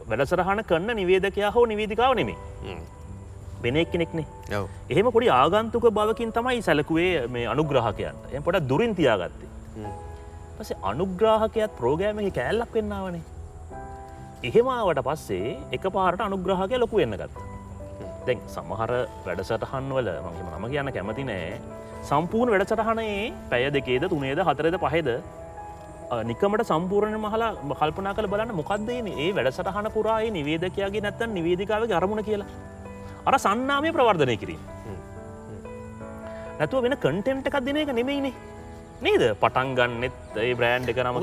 වැඩසරහන 0.09 0.61
කන්න 0.71 0.99
නිවේදකයා 1.01 1.55
හෝ 1.57 1.65
නිවේදිකාව 1.73 2.15
නෙමේ 2.21 2.39
වෙනෙක් 3.65 3.91
කෙනෙක්නේ 3.93 4.27
එහෙම 4.91 5.11
පොඩි 5.17 5.31
ආගන්තුක 5.37 5.87
බවකින් 5.99 6.33
තමයි 6.39 6.63
සැලකුවේ 6.69 7.27
මේ 7.29 7.47
අනුග්‍රහකයන්ට. 7.55 8.33
එ 8.33 8.41
පොට 8.41 8.61
දුරින් 8.71 8.95
තියාගත්තේ. 8.95 9.53
පස 10.59 10.73
අනුග්‍රාහකයත් 10.91 11.79
ප්‍රෝගෑම 11.79 12.21
කෑල්ලක් 12.39 12.75
වෙන්නාවනේ. 12.75 13.23
එහෙමාවට 14.43 15.01
පස්සේ 15.09 15.57
එක 15.73 15.87
පාරට 15.97 16.21
අනුග්‍රහකය 16.21 16.83
ලොකු 16.83 17.01
වෙන්න 17.03 17.17
ගත්ත. 17.21 17.37
දැන් 18.27 18.45
සමහර 18.49 18.93
වැඩසටහන් 19.25 19.89
වල 19.97 20.11
මම 20.25 20.53
නම 20.53 20.69
කියන්න 20.73 20.93
කැමති 20.97 21.25
නෑ. 21.31 21.57
සම්පූර්ණ 22.05 22.53
වැඩසටහනේ 22.55 23.33
පැය 23.51 23.65
දෙකේද 23.77 24.05
තුනේද 24.13 24.41
හතරද 24.49 24.77
පහෙද 24.85 25.09
නිකමට 26.23 26.65
සම්පූර්ණ 26.71 27.17
මහලා 27.19 27.51
කල්පනා 27.81 28.15
කළ 28.17 28.29
බලන්න 28.29 28.55
මොකක්දේ 28.61 29.01
ඒ 29.17 29.29
වැඩසටහන 29.37 29.89
පුරායි 29.97 30.31
නිවේදකයාගේ 30.31 31.05
නැත්තන් 31.07 31.35
නිවේදිකාව 31.39 31.91
අරමුණ 31.99 32.25
කියලා 32.29 32.49
අර 33.27 33.35
සන්නාමය 33.45 33.91
ප්‍රවර්ධනය 33.97 34.37
කිරීම. 34.43 34.63
නැතුව 36.59 36.83
වෙන 36.85 36.97
කටෙන්ට් 37.05 37.47
එකක් 37.49 37.59
දෙන 37.67 37.77
එක 37.83 37.93
නෙමයිනේ. 38.01 38.35
නේද? 39.05 39.23
පටන් 39.43 39.69
ගන්නෙත් 39.79 40.39
ඒ 40.45 40.55
බ්‍රෑන්් 40.59 40.89
එක 40.93 40.99
නම 41.05 41.17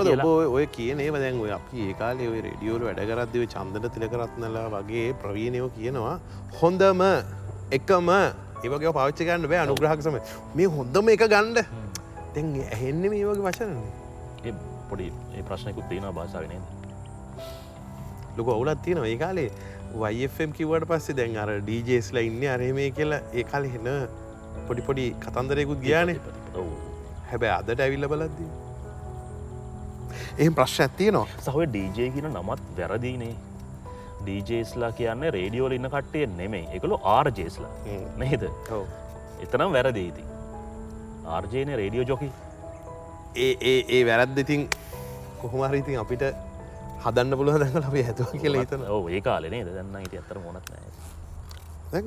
ඔය 0.57 0.65
කියනේ 0.77 1.11
දැන් 1.23 1.39
ඔය 1.45 1.51
අපි 1.59 1.77
ඒකාලේ 1.91 2.29
ඔය 2.33 2.41
රඩියෝල 2.47 2.83
වැඩගරත්දව 2.87 3.45
චන්දන 3.53 3.85
තිලකරත්නලා 3.95 4.67
වගේ 4.75 5.07
ප්‍රවීණයෝ 5.21 5.69
කියනවා. 5.77 6.15
හොඳම 6.61 7.01
එකම 7.77 8.09
ඒවගේ 8.65 8.93
පාච්ච 8.99 9.23
ගන්න 9.27 9.47
බෑ 9.53 9.61
අනුග්‍රහක්සම 9.65 10.19
මේ 10.57 10.69
හොඳම 10.75 11.05
එක 11.15 11.23
ගණ්ඩ 11.33 11.59
තැන් 12.35 12.53
ඇහෙන්න 12.67 13.03
මේ 13.13 13.25
වගේ 13.29 13.45
වචන 13.47 13.73
පොඩි 14.89 15.07
ඒ 15.37 15.43
ප්‍රශ්නයකුත් 15.47 15.85
තියෙන 15.89 16.13
භාෂාවනද 16.17 16.53
ලොක 18.37 18.47
ඔවුලත් 18.47 18.81
තියෙනවා. 18.83 19.07
ඒ 19.07 19.17
කාලේ 19.23 19.49
වයිFම් 19.99 20.51
කිවට 20.57 20.87
පස්සේ 20.89 21.17
දැන් 21.19 21.37
අර 21.43 21.53
ඩීජේස්ලා 21.59 22.25
ඉන්න. 22.29 22.43
අරමේ 22.55 22.89
කියලා 22.97 23.21
ඒ 23.33 23.43
කල 23.43 23.69
හෙන 23.75 23.87
පොඩිපොඩි 24.67 25.05
කතන්දරයකුත් 25.25 25.79
ගියානේ. 25.87 26.19
හැබැ 27.31 27.51
අදට 27.59 27.79
ඇවිල්ල 27.85 28.07
බලද්දී 28.11 28.49
එහම 30.39 30.53
ප්‍රශ් 30.59 30.77
ඇත්තිය 30.85 31.09
නවා 31.15 31.27
සහය 31.45 31.65
ඩීජය 31.67 32.09
කියන 32.15 32.27
නමත් 32.31 32.61
වැරදිනේ. 32.77 33.35
ඩීජේස්ලා 34.23 34.91
කියන්න 34.99 35.23
රේඩියෝල 35.37 35.75
ඉන්න 35.77 35.89
කට්ටිය 35.93 36.27
නෙමේ 36.39 36.63
එකළු 36.77 36.99
ආර්ජේස්ලා 37.15 37.71
ඔව්. 38.77 38.85
එතනම් 39.43 39.73
වැරදීති 39.77 40.23
ආර්ජයනය 41.35 41.75
රේඩියෝ 41.81 42.07
ජොකි. 42.11 42.29
ඒ 43.45 43.53
ඒ 43.71 43.79
ඒ 43.97 44.01
වැරද්ද 44.09 44.37
ඉතින් 44.45 44.69
කොහොමරිඉතින් 45.41 45.99
අපිට 46.03 46.23
හදන්න 47.01 47.37
පුළුව 47.37 47.57
දැඟ 47.57 47.85
අපි 47.85 48.03
ඇතුව 48.03 48.31
කියලා 48.35 48.63
හිතන 48.63 48.85
ඒ 49.09 49.21
කාලනේ 49.21 49.61
දන්න 49.67 49.97
ඉති 50.01 50.17
අත්තර 50.17 50.39
මොනත් 50.39 50.71
නෑ 50.71 52.03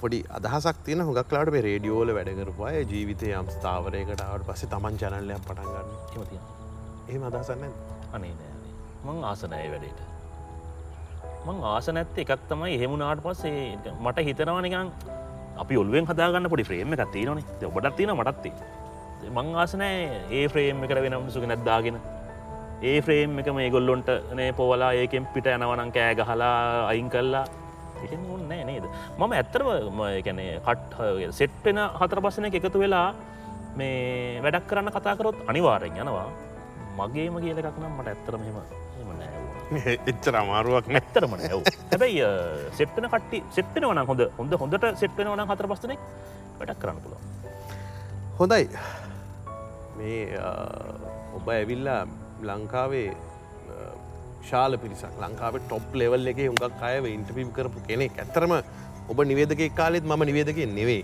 පොඩි 0.00 0.20
අදහසක් 0.32 0.84
තියෙන 0.84 1.02
හොගක්ලාට 1.02 1.50
මේ 1.50 1.62
රේඩියෝල 1.62 2.14
වැඩකරපුය 2.16 2.76
ජීවිතය 2.84 3.34
යම් 3.34 3.50
ස්ථාවරයකටාවට 3.50 4.46
පස්සේ 4.46 4.70
තමන් 4.70 4.96
චැනල්ලයක් 4.98 5.42
පටන්ගන්න 5.46 6.38
එහෙම 7.08 7.22
අදහසන්න 7.24 7.68
අනේ 8.12 8.34
නෑ 8.34 8.50
මං 9.04 9.24
ආසනය 9.24 9.50
වැඩේට. 9.66 10.00
මං 11.42 11.62
ආස 11.64 11.86
නැත්ත 11.90 12.18
එකක් 12.18 12.42
තමයි 12.48 12.74
එහෙමුණනාට 12.74 13.22
පස්සේ 13.22 13.78
මට 13.94 14.24
හිතනවා 14.26 14.60
නිකං 14.60 14.90
අපි 15.56 15.76
ඔල්ුවෙන් 15.76 16.06
හදාගන්න 16.06 16.48
පොඩි 16.48 16.64
ෆ්‍රේම් 16.64 16.92
එකක් 16.94 17.12
තියෙනනේ 17.12 17.68
ඔබටත් 17.68 17.96
තියෙන 17.96 18.12
මටත්ති 18.14 18.52
මං 19.30 19.48
ආසනෑ 19.56 19.96
ඒ 20.30 20.44
ෆ්‍රේම් 20.48 20.84
එකට 20.84 21.00
වෙනම් 21.00 21.30
සුක 21.30 21.46
නැද්දාගෙන 21.46 21.96
ඒ 22.82 23.00
ෆ්‍රේම් 23.04 23.38
එක 23.40 23.48
මේ 23.52 23.70
ගොල්ලොන්ට 23.70 24.08
නේ 24.34 24.52
පොවලා 24.52 24.92
ඒකෙන් 24.96 25.26
පිට 25.34 25.46
යනවනං 25.46 25.90
කෑ 25.92 26.14
ගහලා 26.16 26.88
අයින් 26.88 27.10
කල්ලා 27.12 27.44
ඉතින් 28.04 28.20
ඔන්නෑ 28.34 28.64
නේද? 28.64 28.84
මම 29.18 29.32
ඇත්තරම 29.32 29.68
කැනේ 30.24 30.60
කට් 30.64 31.32
සෙට්ටෙන 31.32 31.80
හතර 32.00 32.20
පස්සන 32.24 32.48
එකතු 32.48 32.80
වෙලා 32.80 33.08
මේ 33.76 34.40
වැඩක් 34.44 34.66
කරන්න 34.70 34.92
කතා 34.94 35.16
කරොත් 35.16 35.42
අනිවාරෙන් 35.46 36.00
යනවා. 36.04 36.28
මගේම 36.98 37.36
කියල 37.44 37.60
එකක් 37.60 37.76
නම් 37.80 38.00
මට 38.00 38.08
එම 39.00 39.10
නෑ 39.18 39.40
එච්චර 40.10 40.34
අමාරුවක් 40.34 40.88
නැ. 40.88 41.00
ඇත්තරම 41.00 41.36
නැව 41.36 41.60
හැබැයි 41.90 42.24
සෙට්න 42.72 43.10
කට්ටි 43.12 43.42
සෙට්න 43.50 43.84
වන 43.84 44.02
හොඳ 44.06 44.24
හොඳ 44.38 44.56
හොඳට 44.62 44.88
සෙට්න 45.02 45.30
වන 45.34 45.44
හතර 45.46 45.68
පස්සනෙක් 45.74 46.00
වැඩක් 46.58 46.80
කරන්න 46.80 47.04
පුළුව 47.04 47.20
හොඳයි. 48.40 48.64
මේ 49.98 50.40
ඔබ 51.36 51.48
ඇවිල්ලා 51.48 52.00
ලංකාවේ 52.42 53.08
අ, 53.10 53.74
ශාල 54.42 54.76
පිරිසක්. 54.76 55.12
ලංකාවේ 55.20 55.62
ටොප් 55.66 55.94
ලෙවල් 55.94 56.26
එක 56.26 56.38
හුඟක් 56.48 56.82
අයව 56.82 57.04
ඉන්ටපිම් 57.06 57.50
කරපු 57.52 57.80
කෙනෙක්. 57.88 58.18
ඇත්තරම 58.18 58.52
ඔබ 59.08 59.18
නිවේදක 59.24 59.62
කාලෙත් 59.74 60.04
මම 60.04 60.22
නිවේදක 60.24 60.58
නෙවේ 60.70 61.02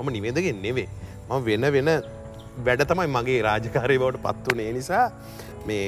මම 0.00 0.08
නිවේදක 0.10 0.46
නෙවේ 0.62 0.88
මම 1.28 1.44
වෙන 1.44 1.64
වෙන 1.72 1.88
වැඩ 2.66 2.82
තමයි 2.84 3.08
මගේ 3.08 3.42
රාජකාරය 3.42 3.96
බවට 3.98 4.22
පත්වනේ 4.26 4.72
නිසා 4.72 5.06
මේ 5.66 5.78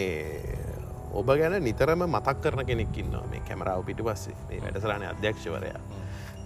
ඔබ 1.12 1.28
ගැන 1.32 1.56
නිතරම 1.62 2.02
මතක් 2.06 2.36
කරන 2.42 2.64
කෙනෙක්කින්නවා 2.66 3.24
මේ 3.30 3.42
කැමරාව 3.48 3.84
පිටි 3.84 4.02
පස්සේ 4.02 4.34
මේ 4.48 4.60
වැඩසරාණය 4.64 5.06
අධ්‍යක්ෂවරයා. 5.06 5.80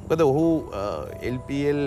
මොකද 0.03 0.21
ඔහු 0.23 0.47
එල්පල් 1.23 1.81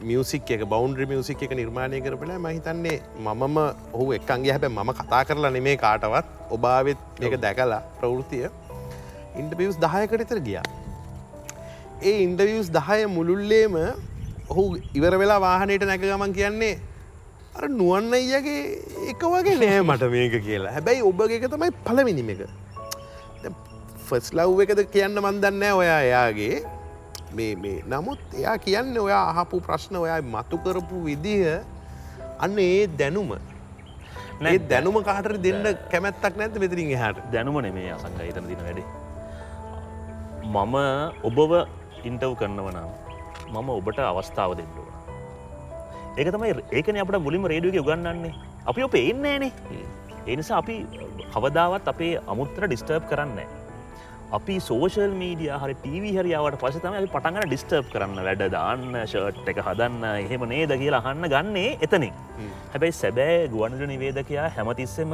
මියසික් 0.00 0.50
එක 0.50 0.64
බෞන්ඩ්‍රි 0.68 1.06
මියසික් 1.12 1.42
එක 1.42 1.52
නිර්මාණය 1.60 2.00
කරපලා 2.06 2.38
මහිතන්නේ 2.46 2.96
මමම 3.24 3.56
ඔහු 3.92 4.12
එක්කන්ගේ 4.18 4.52
හැබැ 4.56 4.70
මම 4.70 4.90
කතා 5.00 5.22
කරලා 5.28 5.50
නෙමේ 5.50 5.76
කාටවත්. 5.76 6.26
ඔබාවත් 6.50 6.98
මේක 7.20 7.36
දැකලා 7.44 7.80
ප්‍රවෘතිය. 8.00 8.50
ඉන්ටපියස් 9.40 9.78
දහයකට 9.84 10.20
ඉතර 10.26 10.40
ගියා. 10.48 10.66
ඒ 12.02 12.16
ඉන්ඩවියස් 12.26 12.68
දහය 12.76 13.00
මුළුල්ලේම 13.16 13.80
ඔහු 14.50 14.62
ඉවර 14.98 15.14
වෙලා 15.22 15.40
වාහනයට 15.46 15.88
නැක 15.90 16.04
ගමන් 16.04 16.36
කියන්නේ 16.38 16.74
අර 17.56 17.68
නුවන්න 17.80 18.12
අයියගේ 18.20 18.62
එක 19.12 19.22
වගේ 19.34 19.58
නෑ 19.64 19.82
මට 19.88 20.12
මේක 20.14 20.38
කියලා. 20.48 20.76
හැබැයි 20.76 21.02
ඔබගේ 21.10 21.40
එක 21.40 21.50
තමයි 21.56 21.72
පලමිනිම 21.88 22.30
එක. 22.36 22.46
ෆස් 24.06 24.28
ලව් 24.38 24.60
එකද 24.64 24.80
කියන්න 24.94 25.18
මන්දන්නෑ 25.24 25.72
ඔයා 25.82 26.00
එයාගේ 26.08 26.56
මේ 27.38 27.54
මේ. 27.56 27.78
නමුත් 27.86 28.20
එයා 28.34 28.56
කියන්න 28.66 28.98
ඔයා 28.98 29.24
අහපු 29.32 29.60
ප්‍රශ්න 29.60 29.96
ඔයා 29.96 30.20
මතු 30.34 30.58
කරපු 30.58 31.04
විදිහ 31.06 31.42
අන්න 32.38 32.58
ඒ 32.58 32.86
දැනුම. 33.00 33.32
ඒ 34.44 34.58
දැනුම 34.70 35.00
කාටර 35.08 35.34
දෙන්න 35.46 35.66
කැමැත්තක් 35.90 36.36
නැත 36.36 36.62
මෙතරින් 36.64 36.94
එහට? 36.98 37.26
දැනුම 37.32 37.58
නෙමේ 37.66 37.90
අසංග 37.96 38.22
හිතන 38.22 38.48
දින 38.52 38.62
වැඩේ. 38.68 38.86
මම 40.46 40.76
ඔබව 41.28 41.52
ඉන්ටව් 42.04 42.32
කරන්නවනම් 42.40 42.90
මම 43.52 43.68
ඔබට 43.70 43.98
අවස්ථාව 44.00 44.52
දෙන්නුවන 44.58 44.94
ඒක 46.18 46.28
තමයි 46.34 46.52
ඒකන 46.70 46.98
අපට 47.02 47.18
මුලිම 47.18 47.46
රේඩියක 47.52 47.82
උගන්නන්නේ 47.82 48.34
අපි 48.66 48.80
ඔප 48.82 48.94
එන්නේනේ 48.94 49.52
එනිසා 50.26 50.58
අපි 50.62 50.76
කවදාවත් 51.34 51.88
අපේ 51.92 52.12
අමුත්තර 52.26 52.66
ඩිස්ටර්බ් 52.66 53.04
කරන්න 53.10 53.38
අපි 54.34 54.54
සෝෂල් 54.58 55.12
මීඩිය 55.14 55.50
හරි 55.62 55.74
ටව 55.82 56.04
හරියාවට 56.18 56.56
පස 56.62 56.78
තම 56.82 56.94
අපි 56.98 57.08
පටන්ගන 57.14 57.46
ඩිස්ටර්බ් 57.46 57.86
කරන්න 57.92 58.18
වැඩ 58.26 58.42
දාන්න 58.54 58.96
ෂර්ට් 59.02 59.50
එක 59.52 59.58
හදන්න 59.66 60.04
එහෙම 60.10 60.44
නේද 60.52 60.72
කියලා 60.80 61.02
අහන්න 61.10 61.28
ගන්නේ 61.34 61.78
එතනින්. 61.86 62.14
හැබැයි 62.72 62.96
සැබෑ 63.00 63.36
ගුවන්ට 63.52 63.86
නිවේදකයා 63.92 64.46
හැමතිස්සෙම 64.56 65.12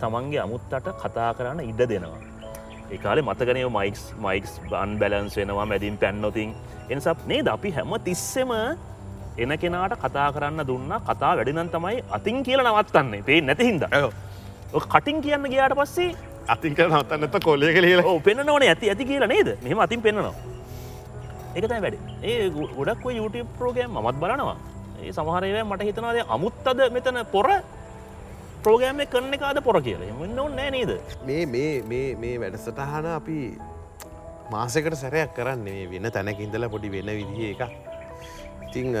තමන්ගේ 0.00 0.42
අමුත්තට 0.44 0.90
කතා 1.02 1.30
කරන්න 1.38 1.62
ඉඩ 1.70 1.80
දෙනවා. 1.92 2.20
ඒකාලේ 2.94 3.24
මතකනය 3.28 3.62
මයික්ස් 3.78 4.02
මයික්ස් 4.26 4.52
බන් 4.70 4.98
බැලන්ස් 5.00 5.36
වෙනවා 5.40 5.66
මැදින් 5.70 5.96
පැන්නොතින්. 6.02 6.52
එනිසා 6.90 7.16
නේද 7.32 7.48
අපි 7.54 7.72
හැම 7.78 7.94
තිස්සෙම 8.08 8.52
එන 9.42 9.52
කෙනාට 9.62 9.96
කතා 10.02 10.28
කරන්න 10.36 10.66
දුන්න 10.72 10.92
කතා 11.08 11.32
වැඩිනන් 11.38 11.72
තමයි 11.76 12.04
අතින් 12.18 12.44
කියල 12.48 12.60
නවත්තන්නේ. 12.66 13.22
පේ 13.30 13.40
නැතිහින්ද 13.40 13.88
කටින් 14.92 15.24
කියන්න 15.24 15.48
ගයාට 15.54 15.76
පස්සේ 15.80 16.12
අතින් 16.48 16.74
කර 16.74 16.88
නවත්තන්නත 16.88 17.36
කොලය 17.44 17.74
කලලා 17.74 18.06
ඕ 18.06 18.20
පෙන්න්න 18.20 18.48
ඕන 18.48 18.62
ඇති 18.62 18.90
ඇති 18.90 19.04
කියලා 19.04 19.28
නේද? 19.28 19.54
මෙම 19.62 19.78
අතින් 19.80 20.02
පෙන්න්නනවා 20.02 20.52
එකතයි 21.54 21.80
වැඩ. 21.84 21.96
ඒ 22.22 22.50
ගොඩක් 22.50 23.04
YouTube 23.18 23.48
ප්‍රෝගෑම් 23.58 23.98
මත් 24.00 24.16
බලනවා. 24.22 24.56
ඒ 25.02 25.12
සමහරව 25.12 25.56
මට 25.66 25.82
හිතනාද 25.88 26.18
අමුත්තද 26.28 26.80
මෙතන 26.96 27.20
පොර? 27.32 27.48
ප්‍රෝගෑම 28.64 29.02
කරන 29.12 29.38
කාද 29.38 29.60
පොර 29.64 29.80
කියලා. 29.82 30.08
එන්න 30.24 30.40
නෑ 30.56 30.70
නේද? 30.70 30.92
මේ 31.26 31.46
මේ 31.46 31.82
මේ 31.82 32.16
මේ 32.16 32.40
වැඩසටහන 32.40 33.06
අපි 33.18 33.38
මාසකට 34.50 34.96
සැරයක් 35.02 35.34
කරන්නේ 35.36 35.88
වෙන 35.92 36.10
තැනක 36.12 36.40
ඉඳලා 36.40 36.72
පොඩි 36.74 36.92
වෙන 36.96 37.12
විදිහ 37.20 37.50
එක 37.54 37.62
ඉතිං 38.68 38.96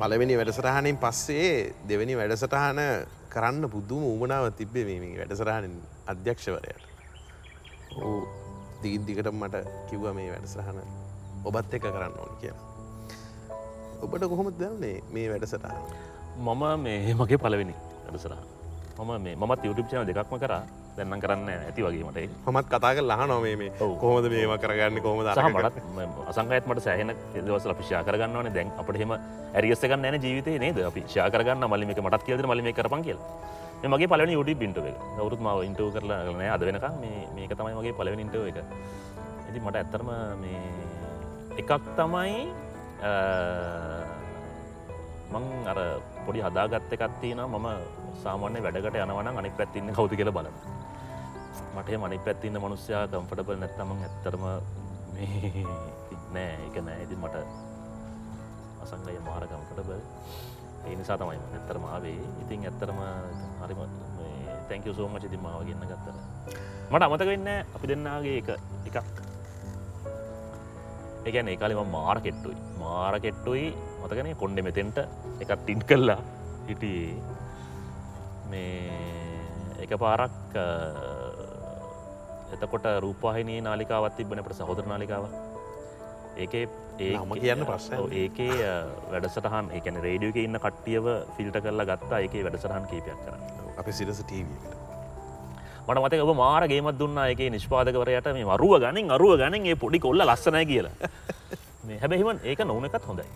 පලවෙනි 0.00 0.36
වැඩසටහනින් 0.36 0.96
පස්සේ 0.96 1.74
දෙවැනි 1.88 2.16
වැඩසටහන 2.16 2.80
කරන්න 3.28 3.68
පුද්දුම 3.68 4.04
උමනාව 4.06 4.46
තිබ්බේ 4.52 4.84
මේ 4.84 5.18
වැඩසටහනින් 5.18 5.74
අධ්‍යක්ෂවරයට. 6.06 6.82
ඕ 7.98 8.28
දීන්දිකට 8.82 9.28
මට 9.32 9.64
කිව්ව 9.90 10.14
මේ 10.14 10.30
වැඩසටහන 10.32 10.80
ඔබත් 11.44 11.74
එක 11.74 11.84
කරන්න 11.84 12.16
ඕන 12.16 12.32
කියලා. 12.40 12.64
ඔබට 14.02 14.24
කොහොමත් 14.24 14.58
දන්නේ 14.58 14.96
මේ 15.12 15.28
වැඩසටහන? 15.28 16.08
මම 16.38 16.64
මේ 16.80 17.14
මගේ 17.14 17.38
පලවෙනි 17.38 17.74
වැඩසරහ 18.04 18.40
මම 18.98 19.12
මේ 19.20 19.36
මත් 19.36 19.64
YouTube 19.64 19.88
චන 19.88 20.06
දෙකක්ම 20.06 20.36
කර. 20.38 20.52
දැන්නම් 21.00 21.22
කරන්න 21.24 21.50
ඇති 21.56 21.86
වගේමට 21.86 22.46
හොමත් 22.48 22.70
කතා 22.72 22.92
කර 22.96 23.04
ලහ 23.10 23.28
නොවේ 23.32 23.56
මේ. 23.60 23.70
කොහොමද 24.02 24.30
මේම 24.34 24.54
කරගන්න 24.64 25.02
කොහොමද 25.06 25.28
සහ 25.34 25.48
මටත් 25.54 25.76
අසංගයත් 26.32 26.66
මට 26.70 26.86
සෑහන 26.88 27.14
දවස 27.34 27.70
අපි 27.74 27.84
ශා 27.92 28.02
කරගන්නවන 28.08 28.52
දැන් 28.58 28.74
අපට 28.82 28.98
හෙම 29.02 29.14
ඇරියස්සක 29.18 29.96
න 29.98 30.20
ජීවිතය 30.26 30.58
නේද? 30.64 30.78
අපි 30.90 31.02
ශා 31.14 31.28
කරගන්න 31.36 31.70
මලිමික 31.74 32.04
මටත් 32.06 32.26
කියද 32.28 32.46
මලිම 32.52 32.70
කරපන් 32.80 33.02
කියල. 33.08 33.20
මගේ 33.92 34.08
පලවනි 34.12 34.32
යුට 34.36 34.50
පින්ටුව 34.62 34.86
එක. 34.90 34.96
ගවරුත් 35.18 35.40
මාව 35.40 35.58
ඉන්ටව 35.64 35.88
කරලා 35.94 36.24
කරන 36.26 36.42
අද 36.54 36.62
වෙනකම් 36.68 36.96
මේ 37.02 37.20
මේක 37.36 37.52
තමයි 37.58 37.74
මගේ 37.78 37.94
පලවෙන 37.98 38.20
ඉන්ටව 38.24 38.44
එක. 38.50 38.58
ඇති 39.46 39.60
මට 39.66 39.76
ඇත්තරම 39.80 40.10
මේ 40.42 40.60
එකක් 41.60 41.70
තමයි 41.98 42.34
මං 45.32 45.44
අර 45.72 45.78
පොඩි 46.26 46.44
හදාගත්ත 46.44 46.92
එකත්තින 46.96 47.40
මම 47.46 47.66
සාමාන්‍ය 48.22 48.60
වැඩකට 48.66 49.00
යනවන 49.06 49.28
අනි 49.40 49.50
පැත්තින්න 49.58 49.92
කවති 49.96 50.20
කියල 50.20 50.30
බල 50.36 50.48
මට 51.76 51.90
මනි 52.02 52.18
පැත්තින්න 52.26 52.58
මනුස්්‍යයා 52.58 53.06
කම්ෆටබල් 53.08 53.58
නැත්තම 53.62 53.90
ඇත්තරම 53.98 54.44
මේ 55.14 55.66
නෑ. 56.34 56.54
එක 56.68 56.76
නෑ. 56.82 57.02
ඉති 57.04 57.16
මට 57.16 57.36
අසංගය 58.82 59.18
මාර 59.26 59.44
කම්ෆටබල් 59.46 60.00
ඒ 60.88 60.94
නිසා 60.96 61.18
තමයි 61.18 61.38
ඇත්තරම 61.56 61.84
ආවේ. 61.86 62.18
ඉතින් 62.42 62.64
ඇත්තරම 62.68 62.98
හරිම 63.62 63.80
තැංක 64.68 64.86
සෝම 64.96 65.16
චති 65.18 65.38
මාව 65.38 65.60
ගන්න 65.66 65.88
ගත්තර 65.90 66.16
මට 66.90 67.02
අමතක 67.06 67.26
වෙන්න 67.26 67.48
අපි 67.76 67.86
දෙන්නාගේ 67.90 68.36
එක. 68.40 68.48
එකක්. 68.88 68.98
එකන 71.28 71.48
ඒකාලෙම 71.52 71.90
මාර 71.96 72.18
කෙට්ටුයි. 72.20 72.56
මාර 72.78 73.14
කෙට්ටුයි. 73.20 73.66
මතකන 74.02 74.30
කොන්්ඩෙ 74.42 74.62
මෙතෙන්ට 74.62 74.98
එකත් 75.42 75.52
ටින් 75.62 75.82
කල්ලා 75.88 76.20
හිටියේ. 76.68 77.14
මේ 78.50 78.70
එක 79.84 79.92
පාරක් 80.02 80.56
අ, 80.56 80.66
එතකොට 82.52 82.86
රූපවාහිනී 83.00 83.60
නාලිකාවත් 83.62 84.16
තිබනට 84.16 84.52
සහෝදර 84.54 84.86
නාලිකාව 84.86 85.24
ඒකේ 86.36 86.64
ඒ 86.98 87.12
කියන්න 87.34 87.62
නෑ. 87.62 88.08
ඒකේ 88.14 88.52
වැඩසටහන් 89.12 89.70
ඒකන 89.76 90.00
රේඩියක 90.02 90.36
ඉන්න 90.38 90.58
කට්ටියව 90.58 91.06
ෆිල්ට 91.36 91.56
කරලා 91.60 91.86
ගත්තා 91.86 92.20
ඒකේ 92.20 92.44
වැඩසටහන් 92.46 92.86
කීපයක් 92.90 93.18
කරන්න 93.24 93.42
අප 93.78 93.90
සිරස 93.92 94.22
ටීවකට 94.22 94.78
මට 95.88 96.00
මතක 96.00 96.22
ඔබ 96.24 96.32
මාර 96.36 96.66
ගේමත් 96.68 96.98
දුන්න 96.98 97.18
එක 97.24 97.40
නිෂ්පාදකවරයට 97.50 98.32
මේ 98.32 98.46
වරුව 98.46 98.74
ගනින් 98.80 99.10
අරුව 99.10 99.36
ගනින් 99.38 99.66
ඒ 99.66 99.76
පොඩි 99.76 99.98
කොල්ල 100.00 100.22
ලස්සනය 100.22 100.64
කියලා 100.66 101.10
මේ 101.86 101.98
හැබැහිම 101.98 102.42
ඒක 102.44 102.60
නොනකත් 102.66 103.06
හොඳයි 103.06 103.28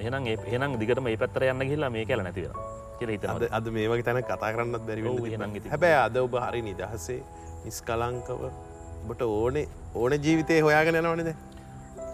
එහනම් 0.00 0.26
ඒ 0.26 0.36
එහනම් 0.48 0.78
දිගට 0.80 1.00
මේ 1.00 1.16
පැත්තර 1.16 1.46
යන්න 1.46 1.64
කියලා 1.64 1.90
මේ 1.90 2.04
කියල 2.04 2.22
නැතිව 2.22 2.50
කියල 2.98 3.10
හිතන 3.10 3.46
අද 3.50 3.70
මේ 3.70 3.86
වගේ 3.88 4.02
තැන 4.02 4.20
කතා 4.24 4.50
කරන්නත් 4.52 4.84
බැරි 4.88 5.02
ඔව්, 5.04 5.16
වෙන්න 5.16 5.26
එහෙනම් 5.26 5.32
තිබුණා. 5.32 5.56
ඉතින්. 5.56 5.70
හැබැයි 5.70 5.98
අද 6.00 6.16
ඔබ 6.18 6.34
හරි 6.40 6.60
නිදහසේ 6.62 7.20
නිස්කලංකව 7.64 8.42
ඔබට 8.44 9.22
ඕනේ 9.26 9.66
ඕන 10.00 10.12
ජීවිතය 10.24 10.60
හොයාගෙන 10.66 10.98
යනවනද 11.00 11.30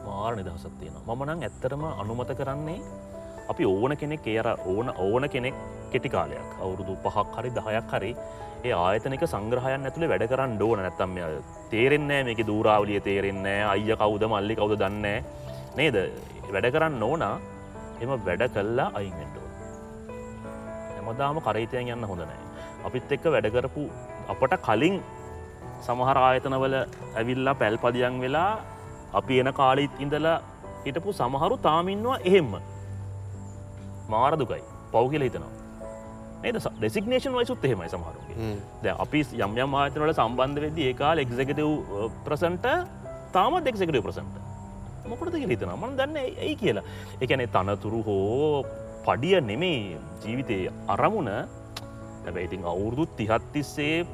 මාර 0.06 0.32
නිදහසත් 0.38 0.74
තියෙනවා. 0.80 1.14
මම 1.16 1.22
නම් 1.26 1.42
ඇත්තරම 1.46 1.82
අනුමත 2.02 2.32
කරන්නේ 2.40 2.78
අපි 3.52 3.64
ඕන 3.72 3.96
කෙනෙක් 4.02 4.26
ඒර 4.34 4.48
ඕන 4.72 4.88
ඕන 5.06 5.24
කෙනෙක් 5.34 5.56
කෙටි 5.92 6.12
කාලයක් 6.14 6.50
අවුරුදු 6.64 6.94
පහක් 7.04 7.36
හරි 7.36 7.50
දහයක් 7.58 7.94
හරි 7.94 8.12
ඒ 8.68 8.74
ආයතනක 8.84 9.24
සංග්‍රහයන් 9.34 9.86
ඇතුළේ 9.88 10.10
වැඩ 10.12 10.26
කරන්න 10.32 10.58
ඕන. 10.68 10.78
නැත්තම් 10.86 11.10
මෙ 11.16 11.22
තේරෙන්නේ 11.72 12.22
මේක 12.28 12.42
දූරාවලිය 12.50 13.00
තේරෙන්නේ 13.08 13.60
අයිය 13.74 13.94
කවුද 14.02 14.24
මල්ලි 14.32 14.54
කවුද 14.60 14.74
දන්නේ 14.82 15.18
නේද? 15.78 15.96
වැඩ 16.54 16.68
කරන්න 16.74 17.02
ඕන 17.08 17.22
එම 18.02 18.10
වැඩ 18.26 18.44
කල්ලා 18.56 18.90
අයින්ෙන්ටෝ 18.98 19.46
හැමදාම 20.96 21.38
කරයිතයන් 21.46 21.90
යන්න 21.94 22.10
හොඳනෑ 22.10 22.40
අපිත් 22.86 23.12
එක්ක 23.16 23.26
වැඩ 23.34 23.48
කරපු 23.56 23.84
අපට 24.32 24.54
කලින් 24.66 24.96
සමහර 25.86 26.18
ආයතනවල 26.26 26.74
ඇවිල්ලා 26.80 27.54
පැල්පදියන් 27.60 28.20
වෙලා 28.24 28.50
අපි 29.20 29.40
එන 29.42 29.52
කාලීත් 29.60 29.94
ඉඳලා 30.04 30.36
හිටපු 30.84 31.16
සමහරු 31.20 31.56
තාමින්වා 31.68 32.18
එහෙම්ම. 32.24 32.52
මාරදුකයි 34.12 34.62
පව් 34.92 35.04
කියල 35.12 35.24
හිතනවා. 35.28 35.52
නේද? 36.42 36.56
ඩෙසිගනේෂන් 36.78 37.34
වයිසුත් 37.38 37.64
එහෙමයි 37.64 37.88
සමහරුගේ 37.94 38.52
ද 38.82 38.94
අපි 39.04 39.20
යම් 39.46 39.52
යම් 39.64 39.74
ආතනවල 39.80 40.12
සම්බන්ධ 40.18 40.62
වෙද 40.66 40.78
ඒකාල 40.88 41.24
එක්සකටව් 41.24 41.70
ප්‍රසන්ට 42.26 42.66
තාමත් 43.36 43.66
එක්සකටව 43.72 44.02
ප්‍රසන්ට 44.06 44.36
මොකටද 45.10 45.36
කියල 45.40 45.52
හිතන 45.54 45.72
මන් 45.74 45.96
දන්න 45.98 46.16
ඇයි 46.22 46.54
කියලා. 46.62 46.84
එකනේ 47.24 47.48
තනතුරු 47.56 48.00
හෝ 48.08 48.64
පඩිය 49.06 49.40
නෙමේ 49.50 49.98
ජීවිතයේ 50.22 50.72
අරමුණ. 50.94 51.30
හැබැයි 52.24 52.46
ඉතින් 52.48 52.64
අවුරුදුත් 52.72 53.16
තිහත් 53.18 53.44
තිස්සේ 53.52 54.06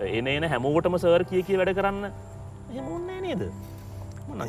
එන 0.00 0.26
එන 0.26 0.48
හැමෝටම 0.54 0.98
සර් 0.98 1.24
කිය 1.24 1.42
කිය 1.42 1.58
වැඩ 1.60 1.74
කරන්න. 1.76 2.10
එහෙමොන්නේ 2.72 3.20
නේද? 3.20 3.42
මොන 4.28 4.42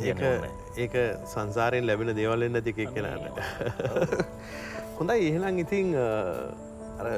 ඒක 0.76 0.94
සංසාරයෙන් 1.32 1.86
ලැබෙන 1.86 2.10
ඇති 2.56 2.70
එකක් 2.70 2.94
කෙනට 2.94 3.38
හොඳයි 4.98 5.30
එහෙනම් 5.30 5.58
ඉතිං 5.58 5.94
අර 7.00 7.08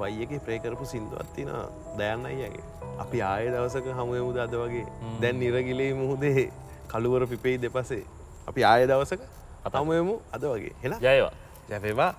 වයියගේ 0.00 0.40
ප්‍රේකරපු 0.46 0.84
සිින්දුවත්තින 0.92 1.50
දයන්න 1.98 2.26
අයගේ 2.26 2.64
අපි 3.04 3.22
ආය 3.22 3.46
දවසක 3.54 3.86
හමුයමුද 3.98 4.38
අද 4.46 4.54
වගේ? 4.62 4.86
දැන් 5.22 5.38
නිරගිලේ 5.38 5.92
මුහුදේ 5.94 6.50
කළුවර 6.88 7.26
පිපෙයි 7.26 7.62
දෙපසේ. 7.62 8.04
අපි 8.48 8.64
ආය 8.64 8.86
දවසක 8.86 9.20
අතමයමු 9.64 10.20
අද 10.32 10.44
වගේ. 10.52 10.74
හෙන 10.82 10.94
ජයවා 11.00 11.32
ජැපේවා 11.70 12.12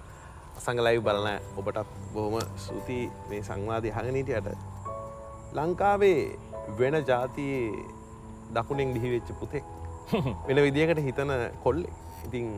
සංගලයි 0.58 1.00
බලන 1.00 1.28
ඔබටත් 1.58 1.92
බොහොම 2.14 2.40
සූතියි 2.58 3.12
මේ 3.30 3.42
සංවාධය 3.42 3.92
හඟනීටයට 3.92 4.48
ලංකාවේ 5.54 6.22
වෙන 6.80 6.96
ජාතියේ 7.04 7.86
දකුණෙන් 8.54 8.94
දිහිවෙච්ච 8.94 9.34
පුතෙක් 9.40 9.64
වෙන 10.48 10.60
විදිකට 10.60 11.04
හිතන 11.04 11.32
කොල්ලෙ 11.64 11.90
ඉතින් 12.26 12.50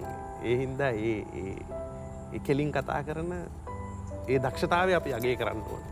ඒ 0.44 0.58
හින්දා 0.58 0.92
ඒ 1.04 2.40
කෙලින් 2.42 2.72
කතා 2.72 3.04
කරන 3.04 3.32
ඒ 4.28 4.40
දක්ෂතාව 4.40 4.90
අපි 4.92 5.14
අගේ 5.14 5.36
කරන්න 5.36 5.62
ඕන. 5.64 5.84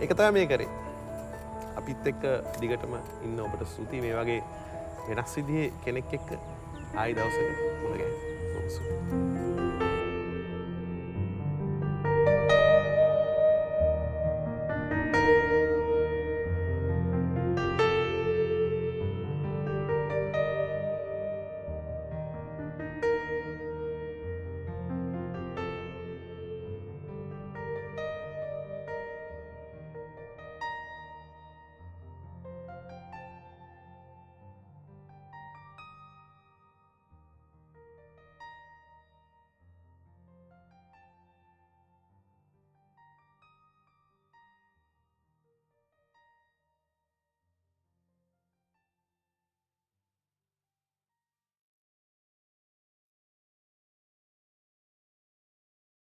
එකතා 0.00 0.32
මේ 0.32 0.46
කරේ. 0.46 0.68
අපිත් 1.76 2.06
එක්ක 2.06 2.24
දිගටම 2.60 2.96
ඉන්න 3.22 3.40
ඔබට 3.40 3.66
සූතියි 3.66 4.02
මේ 4.02 4.16
වගේ 4.16 4.40
වෙනස් 5.08 5.36
විදිහ 5.36 5.72
කෙනෙක් 5.84 6.12
එක්ක 6.12 6.32
ආයි 6.96 7.14
දවසක 7.14 7.48
මුණගෑ 7.82 8.12
සෝසු 8.52 9.55